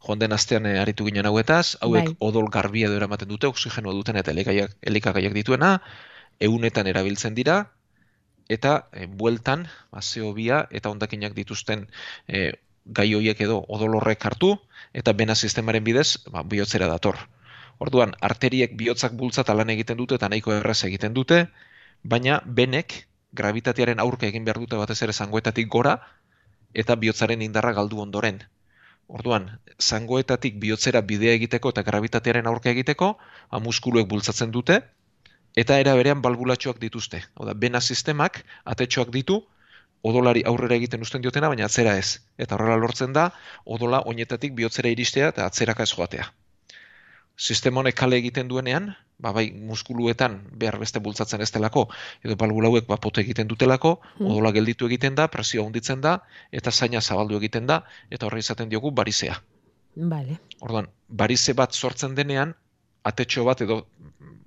joan 0.07 0.19
den 0.19 0.33
astean 0.33 0.67
e, 0.67 0.79
aritu 0.79 1.05
ginen 1.05 1.27
hauetaz, 1.27 1.77
hauek 1.81 2.05
Bai. 2.05 2.17
odol 2.19 2.49
garbia 2.51 2.89
edo 2.89 2.97
eramaten 2.97 3.29
dute, 3.29 3.47
oxigenoa 3.47 3.93
duten 3.93 4.17
eta 4.17 4.31
elikagaiak, 4.33 4.77
elikagaiak 4.83 5.33
dituena, 5.33 5.79
egunetan 6.41 6.87
erabiltzen 6.87 7.35
dira, 7.35 7.71
eta 8.49 8.89
e, 8.93 9.07
bueltan, 9.07 9.69
ba, 9.93 10.01
CO2 10.01 10.67
eta 10.71 10.91
ondakinak 10.91 11.35
dituzten 11.35 11.89
e, 12.29 12.53
gai 12.85 13.15
horiek 13.15 13.41
edo 13.41 13.65
odol 13.69 13.97
horrek 14.01 14.25
hartu, 14.27 14.57
eta 14.93 15.13
bena 15.13 15.35
sistemaren 15.35 15.85
bidez, 15.85 16.25
ba, 16.31 16.43
bihotzera 16.43 16.89
dator. 16.89 17.17
Orduan, 17.81 18.15
arteriek 18.21 18.77
bihotzak 18.77 19.17
bultzat 19.19 19.49
lan 19.49 19.71
egiten 19.71 19.97
dute 19.97 20.15
eta 20.15 20.29
nahiko 20.29 20.53
erraz 20.53 20.85
egiten 20.85 21.15
dute, 21.15 21.49
baina 22.05 22.41
benek 22.45 23.07
gravitatearen 23.41 24.01
aurka 24.01 24.27
egin 24.27 24.45
behar 24.45 24.61
dute 24.63 24.79
batez 24.81 25.01
ere 25.07 25.13
zangoetatik 25.13 25.69
gora 25.77 25.99
eta 26.83 26.97
bihotzaren 27.05 27.43
indarra 27.43 27.73
galdu 27.77 28.01
ondoren. 28.03 28.43
Orduan, 29.09 29.49
zangoetatik 29.79 30.59
bihotzera 30.61 31.03
bidea 31.05 31.35
egiteko 31.39 31.73
eta 31.75 31.83
gravitatearen 31.87 32.47
aurka 32.51 32.71
egiteko, 32.71 33.15
ba, 33.51 33.61
muskuluek 33.61 34.09
bultzatzen 34.09 34.55
dute, 34.55 34.81
eta 35.55 35.79
era 35.83 35.95
berean 35.99 36.23
balbulatxoak 36.25 36.81
dituzte. 36.83 37.21
Hau 37.35 37.47
da, 37.47 37.55
bena 37.55 37.81
sistemak 37.81 38.41
atetxoak 38.75 39.13
ditu, 39.15 39.43
odolari 40.05 40.43
aurrera 40.49 40.77
egiten 40.81 41.05
uzten 41.05 41.23
diotena, 41.25 41.51
baina 41.53 41.69
atzera 41.69 41.97
ez. 42.01 42.21
Eta 42.39 42.57
horrela 42.57 42.81
lortzen 42.81 43.13
da, 43.17 43.29
odola 43.65 44.03
oinetatik 44.11 44.57
bihotzera 44.57 44.93
iristea 44.93 45.31
eta 45.33 45.47
atzeraka 45.51 45.87
ez 45.87 45.93
joatea. 45.93 46.27
Sistema 47.37 47.81
honek 47.81 47.97
kale 47.99 48.19
egiten 48.21 48.49
duenean, 48.49 48.93
ba 49.25 49.33
bai 49.33 49.47
muskuluetan 49.57 50.37
behar 50.61 50.77
beste 50.79 51.01
bultzatzen 51.01 51.41
ez 51.41 51.51
delako, 51.55 51.87
edo 52.23 52.37
balbula 52.37 52.69
hauek 52.69 52.87
ba 52.91 52.99
pote 53.01 53.23
egiten 53.25 53.49
dutelako, 53.49 53.97
Mm. 54.21 54.27
odola 54.31 54.53
gelditu 54.53 54.87
egiten 54.91 55.15
da, 55.17 55.29
presioa 55.33 55.65
handitzen 55.67 56.01
da, 56.05 56.19
eta 56.53 56.71
zaina 56.71 57.01
zabaldu 57.01 57.39
egiten 57.41 57.67
da, 57.67 57.83
eta 58.11 58.27
horre 58.27 58.39
izaten 58.45 58.69
diogu 58.69 58.91
barizea. 58.91 59.41
Vale. 59.97 60.39
Orduan, 60.61 60.89
barize 61.09 61.55
bat 61.55 61.73
sortzen 61.73 62.15
denean, 62.15 62.55
atetxo 63.05 63.45
bat 63.45 63.61
edo 63.65 63.87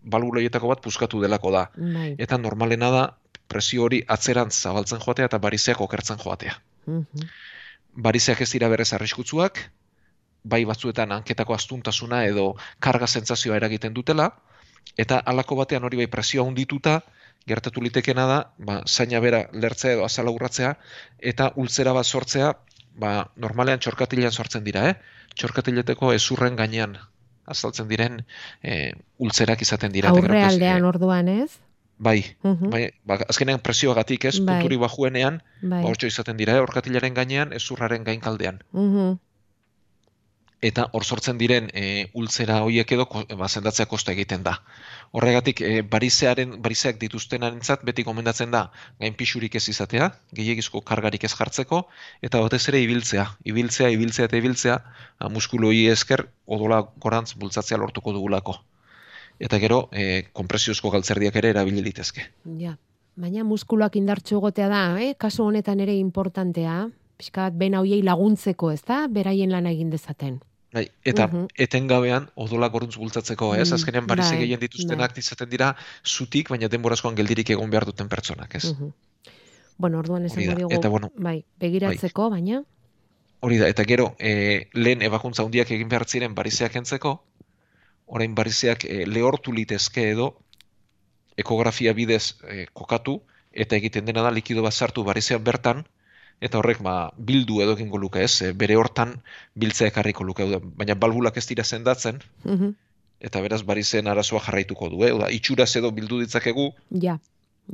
balbula 0.03 0.39
horietako 0.39 0.67
bat 0.67 0.81
puskatu 0.81 1.21
delako 1.21 1.51
da. 1.51 1.69
Bai. 1.75 2.15
Eta 2.17 2.37
normalena 2.37 2.91
da 2.91 3.03
presio 3.47 3.83
hori 3.87 4.03
atzerantz 4.07 4.53
zabaltzen 4.61 4.99
joatea 4.99 5.25
eta 5.25 5.39
barizeak 5.39 5.81
okertzen 5.81 6.17
joatea. 6.23 6.55
Mhm. 6.85 7.27
Barizeak 7.97 8.41
ez 8.41 8.51
dira 8.51 8.67
berez 8.69 8.91
arriskutsuak, 8.93 9.71
bai 10.43 10.65
batzuetan 10.65 11.11
hanketako 11.11 11.55
astuntasuna 11.55 12.25
edo 12.25 12.55
karga 12.79 13.07
sentsazioa 13.07 13.55
eragiten 13.57 13.93
dutela, 13.93 14.29
eta 14.97 15.19
halako 15.25 15.55
batean 15.55 15.83
hori 15.83 15.97
bai 15.97 16.07
presioa 16.07 16.45
hundituta, 16.47 17.01
gertatu 17.47 17.81
litekena 17.81 18.25
da, 18.27 18.37
ba, 18.57 18.81
zaina 18.87 19.19
bera 19.23 19.45
lertzea 19.53 19.93
edo 19.93 20.05
azala 20.05 20.31
urratzea, 20.31 20.73
eta 21.19 21.51
ultzera 21.55 21.93
bat 21.93 22.05
sortzea, 22.05 22.53
ba, 22.99 23.29
normalean 23.35 23.79
txorkatilean 23.79 24.31
sortzen 24.31 24.63
dira, 24.63 24.89
eh? 24.89 24.95
Txorkatileteko 25.37 26.11
ezurren 26.13 26.55
gainean 26.57 26.97
azaltzen 27.47 27.87
diren 27.87 28.25
e, 28.63 28.91
ultzerak 29.23 29.61
izaten 29.61 29.91
dira. 29.93 30.09
pues, 30.11 30.23
Aurrealdean 30.23 30.83
eh, 30.83 30.87
orduan 30.87 31.27
ez? 31.27 31.51
bai, 31.97 32.35
Mhm. 32.43 32.69
bai, 32.69 32.91
ba, 33.05 33.17
azkenean 33.29 33.59
presioagatik 33.59 34.25
ez, 34.25 34.39
Bai. 34.39 34.57
punturi 34.59 34.75
bajuenean, 34.77 35.41
Bai. 35.61 35.83
ba, 35.83 35.93
izaten 36.07 36.37
dira, 36.37 36.57
eh? 36.57 36.61
orkatilaren 36.61 37.13
gainean, 37.13 37.53
ezurraren 37.53 38.03
gainkaldean. 38.03 38.63
Mhm. 38.71 39.17
Eta 40.61 40.87
hor 40.93 41.05
sortzen 41.05 41.37
diren 41.37 41.69
e, 41.73 42.09
ultzera 42.17 42.61
hoiek 42.65 42.91
edo 42.91 43.05
ko- 43.05 43.23
ba, 43.37 43.47
sendatzea 43.47 43.85
kosta 43.85 44.11
egiten 44.11 44.43
da. 44.43 44.57
Horregatik, 45.11 45.61
e, 45.61 45.81
barizearen, 45.81 46.55
barizeak 46.61 46.97
dituztenarentzat 46.99 47.83
beti 47.85 48.03
gomendatzen 48.03 48.51
da 48.51 48.71
gain 48.99 49.13
pixurik 49.13 49.55
ez 49.55 49.67
izatea, 49.69 50.09
gehiagizko 50.33 50.81
kargarik 50.81 51.23
ez 51.23 51.33
jartzeko, 51.33 51.83
eta 52.21 52.41
batez 52.41 52.63
ere 52.69 52.81
ibiltzea. 52.81 53.27
Ibiltzea, 53.45 53.89
ibiltzea 53.93 54.25
eta 54.25 54.37
ibiltzea, 54.37 54.79
ba, 55.19 55.29
muskulu 55.29 55.69
hori 55.69 55.85
esker 55.93 56.27
odola 56.45 56.81
gorantz 56.97 57.33
bultzatzea 57.35 57.77
lortuko 57.77 58.13
dugulako. 58.13 58.57
Eta 59.39 59.59
gero, 59.61 59.89
e, 59.93 60.25
kompresiozko 60.33 60.89
galtzerdiak 60.89 61.35
ere 61.35 61.53
erabili 61.53 61.83
litezke. 61.85 62.31
Ja. 62.57 62.77
Baina 63.17 63.43
muskuluak 63.43 63.95
indartsu 63.97 64.37
egotea 64.37 64.67
da, 64.69 64.81
eh? 65.01 65.15
kasu 65.17 65.43
honetan 65.43 65.79
ere 65.81 65.95
importantea, 65.97 66.87
pixka 67.17 67.47
bat 67.47 67.57
bena 67.57 67.81
hoiei 67.81 68.01
laguntzeko, 68.05 68.71
ez 68.71 68.83
da? 68.85 69.07
Beraien 69.07 69.51
lana 69.51 69.71
egin 69.71 69.89
dezaten. 69.89 70.39
Bai, 70.73 70.89
eta 71.03 71.27
Mhm. 71.27 71.47
etengabean 71.57 72.29
odola 72.35 72.67
goruntz 72.69 72.97
bultzatzeko, 72.97 73.55
ez? 73.55 73.69
Mm, 73.69 73.73
Azkenean 73.75 74.07
barize 74.07 74.35
bai, 74.35 74.39
gehien 74.43 74.59
dituztenak 74.59 75.17
izaten 75.17 75.49
dira 75.49 75.75
zutik, 76.05 76.49
baina 76.49 76.67
denborazkoan 76.67 77.15
geldirik 77.15 77.49
egon 77.49 77.69
behar 77.69 77.85
duten 77.85 78.09
pertsonak, 78.09 78.55
ez? 78.55 78.73
Mhm. 78.73 78.91
Bueno, 79.77 79.99
orduan 79.99 80.25
esango 80.25 80.49
da, 80.51 80.55
diogu, 80.55 80.73
eta 80.73 80.89
bueno, 80.89 81.11
bai, 81.17 81.45
begiratzeko, 81.59 82.29
baina, 82.29 82.63
Hori 83.39 83.59
da, 83.59 83.67
eta 83.69 83.83
gero, 83.85 84.15
e, 84.17 84.67
lehen 84.73 85.03
ebakuntza 85.05 85.43
handiak 85.43 85.69
egin 85.69 85.89
behar 85.89 86.07
ziren 86.07 86.33
barizeak 86.33 86.75
entzeko, 86.75 87.23
orain 88.07 88.33
barizeak 88.33 88.85
e, 88.85 89.05
lehortu 89.05 89.53
litezke 89.53 90.09
edo 90.09 90.39
ekografia 91.37 91.93
bidez 91.93 92.35
e, 92.49 92.65
kokatu, 92.73 93.21
eta 93.51 93.75
egiten 93.75 94.05
dena 94.05 94.23
da 94.23 94.31
likido 94.31 94.63
bat 94.63 94.73
sartu 94.73 95.03
barizean 95.03 95.43
bertan, 95.43 95.85
eta 96.41 96.57
horrek 96.59 96.81
ba, 96.85 97.11
bildu 97.17 97.61
edo 97.63 97.73
egingo 97.73 97.97
luke 97.97 98.21
ez, 98.23 98.41
e, 98.41 98.51
bere 98.53 98.75
hortan 98.77 99.15
biltzea 99.55 99.87
ekarriko 99.89 100.23
luke, 100.23 100.45
baina 100.77 100.93
balbulak 100.95 101.37
ez 101.37 101.47
dira 101.47 101.63
sendatzen, 101.63 102.19
mhm, 102.43 102.73
eta 103.19 103.41
beraz 103.41 103.63
barizeen 103.65 104.07
arazoa 104.07 104.39
jarraituko 104.45 104.89
du, 104.89 105.03
eh? 105.03 105.09
Hau 105.11 105.19
da, 105.23 105.31
itxuraz 105.33 105.75
edo 105.75 105.91
bildu 105.91 106.19
ditzakegu, 106.21 106.73
ja, 106.91 107.17
ja. 107.17 107.19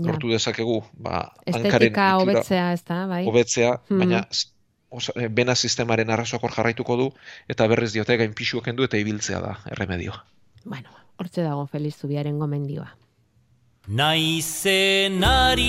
lortu 0.08 0.30
dezakegu, 0.32 0.82
ba, 0.94 1.34
hankaren 1.46 1.66
Estetika 1.68 2.08
itxura 2.08 2.18
hobetzea, 2.22 2.72
ez 2.74 2.84
da, 2.88 3.06
bai. 3.08 3.26
hobetzea, 3.28 3.72
Mhm. 3.90 4.00
baina 4.00 4.28
s- 4.32 4.48
osa- 4.90 5.14
eh, 5.20 5.28
bena 5.28 5.56
sistemaren 5.56 6.10
arazoak 6.10 6.44
hor 6.44 6.52
jarraituko 6.56 6.96
du, 6.98 7.12
eta 7.50 7.68
berriz 7.68 7.92
diote 7.94 8.18
gain 8.18 8.34
pixuak 8.34 8.64
kendu 8.66 8.84
eta 8.84 8.98
ibiltzea 8.98 9.40
da 9.42 9.60
erremedioa. 9.72 10.24
Bueno, 10.66 10.90
hortze 11.18 11.42
dago 11.44 11.68
Feliz 11.68 11.96
Zubiaren 11.98 12.40
gomendioa. 12.40 12.96
Naizenari 13.88 15.64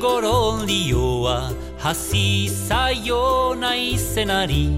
goroldioa, 0.00 1.52
hasi 1.80 2.48
zaio 2.68 3.56
naizenari, 3.56 4.68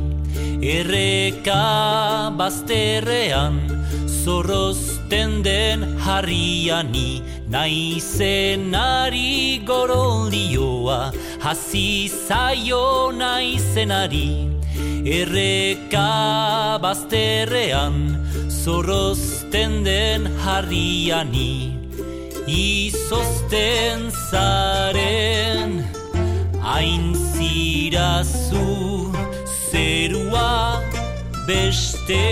erreka 0.62 2.30
bazterrean, 2.38 3.56
zorrozten 4.06 5.42
den 5.42 5.82
harriani, 5.98 7.22
naizenari 7.50 9.32
goroldioa, 9.66 11.00
hasi 11.42 12.06
zaio 12.06 13.10
naizenari, 13.10 14.46
erreka 15.02 16.78
bazterrean, 16.84 17.98
zorrozten 18.62 19.82
den 19.82 20.30
harriani, 20.44 21.74
izozten 22.46 24.06
zaren 24.30 26.01
hain 26.62 27.14
zirazu 27.34 29.10
zerua 29.70 30.80
beste 31.46 32.22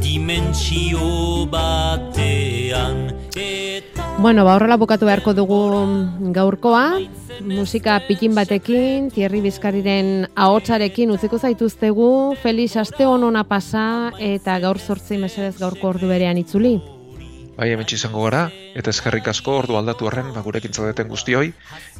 dimentsio 0.00 1.46
batean. 1.52 3.12
Eta 3.36 4.04
Bueno, 4.18 4.44
ba 4.44 4.54
horrela 4.54 4.78
bukatu 4.80 5.04
beharko 5.04 5.34
dugu 5.34 5.58
gaurkoa, 6.32 7.00
musika 7.44 7.98
pikin 8.06 8.34
batekin, 8.34 9.10
Thierry 9.12 9.42
Bizkariren 9.44 10.30
ahotsarekin 10.34 11.10
utziko 11.10 11.36
zaituztegu, 11.36 12.36
Felix 12.40 12.76
aste 12.80 13.04
honona 13.04 13.44
pasa 13.44 14.12
eta 14.22 14.56
gaur 14.62 14.78
sortzi 14.78 15.18
mesedez 15.18 15.58
gaurko 15.58 15.92
ordu 15.92 16.08
berean 16.08 16.38
itzuli. 16.38 16.78
Bai, 17.54 17.68
hemen 17.70 17.86
izango 17.94 18.24
gara, 18.24 18.48
eta 18.74 18.90
eskerrik 18.90 19.28
asko 19.30 19.52
ordu 19.60 19.76
aldatu 19.78 20.08
horren, 20.08 20.32
ba, 20.34 20.42
gurekin 20.42 20.72
zaudeten 20.74 21.06
guztioi, 21.06 21.52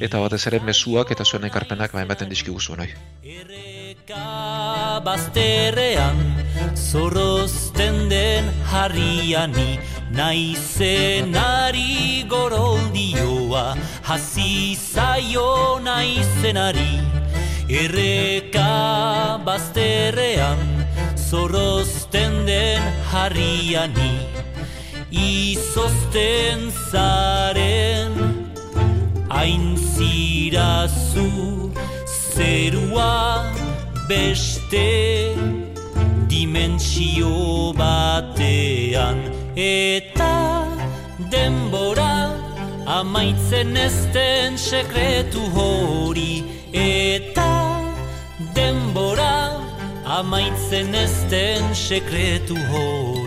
eta 0.03 0.19
batez 0.19 0.43
ere 0.51 0.59
mezuak 0.67 1.13
eta 1.15 1.25
zuen 1.25 1.47
ekarpenak 1.47 1.95
ba, 1.95 2.03
ematen 2.03 2.29
dizkigu 2.33 2.59
zuen 2.61 2.81
hoi. 2.83 2.91
Erreka 3.23 4.99
bazterrean 5.07 6.19
zorrozten 6.75 8.09
den 8.11 8.51
harriani 8.73 9.79
naizenari 10.15 11.95
goroldioa 12.29 13.65
hasi 14.11 14.75
zaio 14.75 15.79
naizenari 15.83 17.01
Erreka 17.69 19.39
bazterrean 19.47 20.61
zorrozten 21.17 22.45
den 22.47 22.83
harriani 23.13 24.13
izozten 25.15 26.71
zaren 26.91 28.13
hain 29.29 29.77
zirazu 29.77 31.31
zerua 32.07 33.53
beste 34.09 35.35
dimentsio 36.29 37.73
batean. 37.79 39.19
Eta 39.57 40.67
denbora 41.31 42.35
amaitzen 43.01 43.77
ezten 43.77 44.59
sekretu 44.59 45.45
hori. 45.55 46.43
Eta 46.73 47.51
denbora 48.55 49.35
amaitzen 50.19 50.95
ezten 51.05 51.75
sekretu 51.75 52.59
hori 52.73 53.24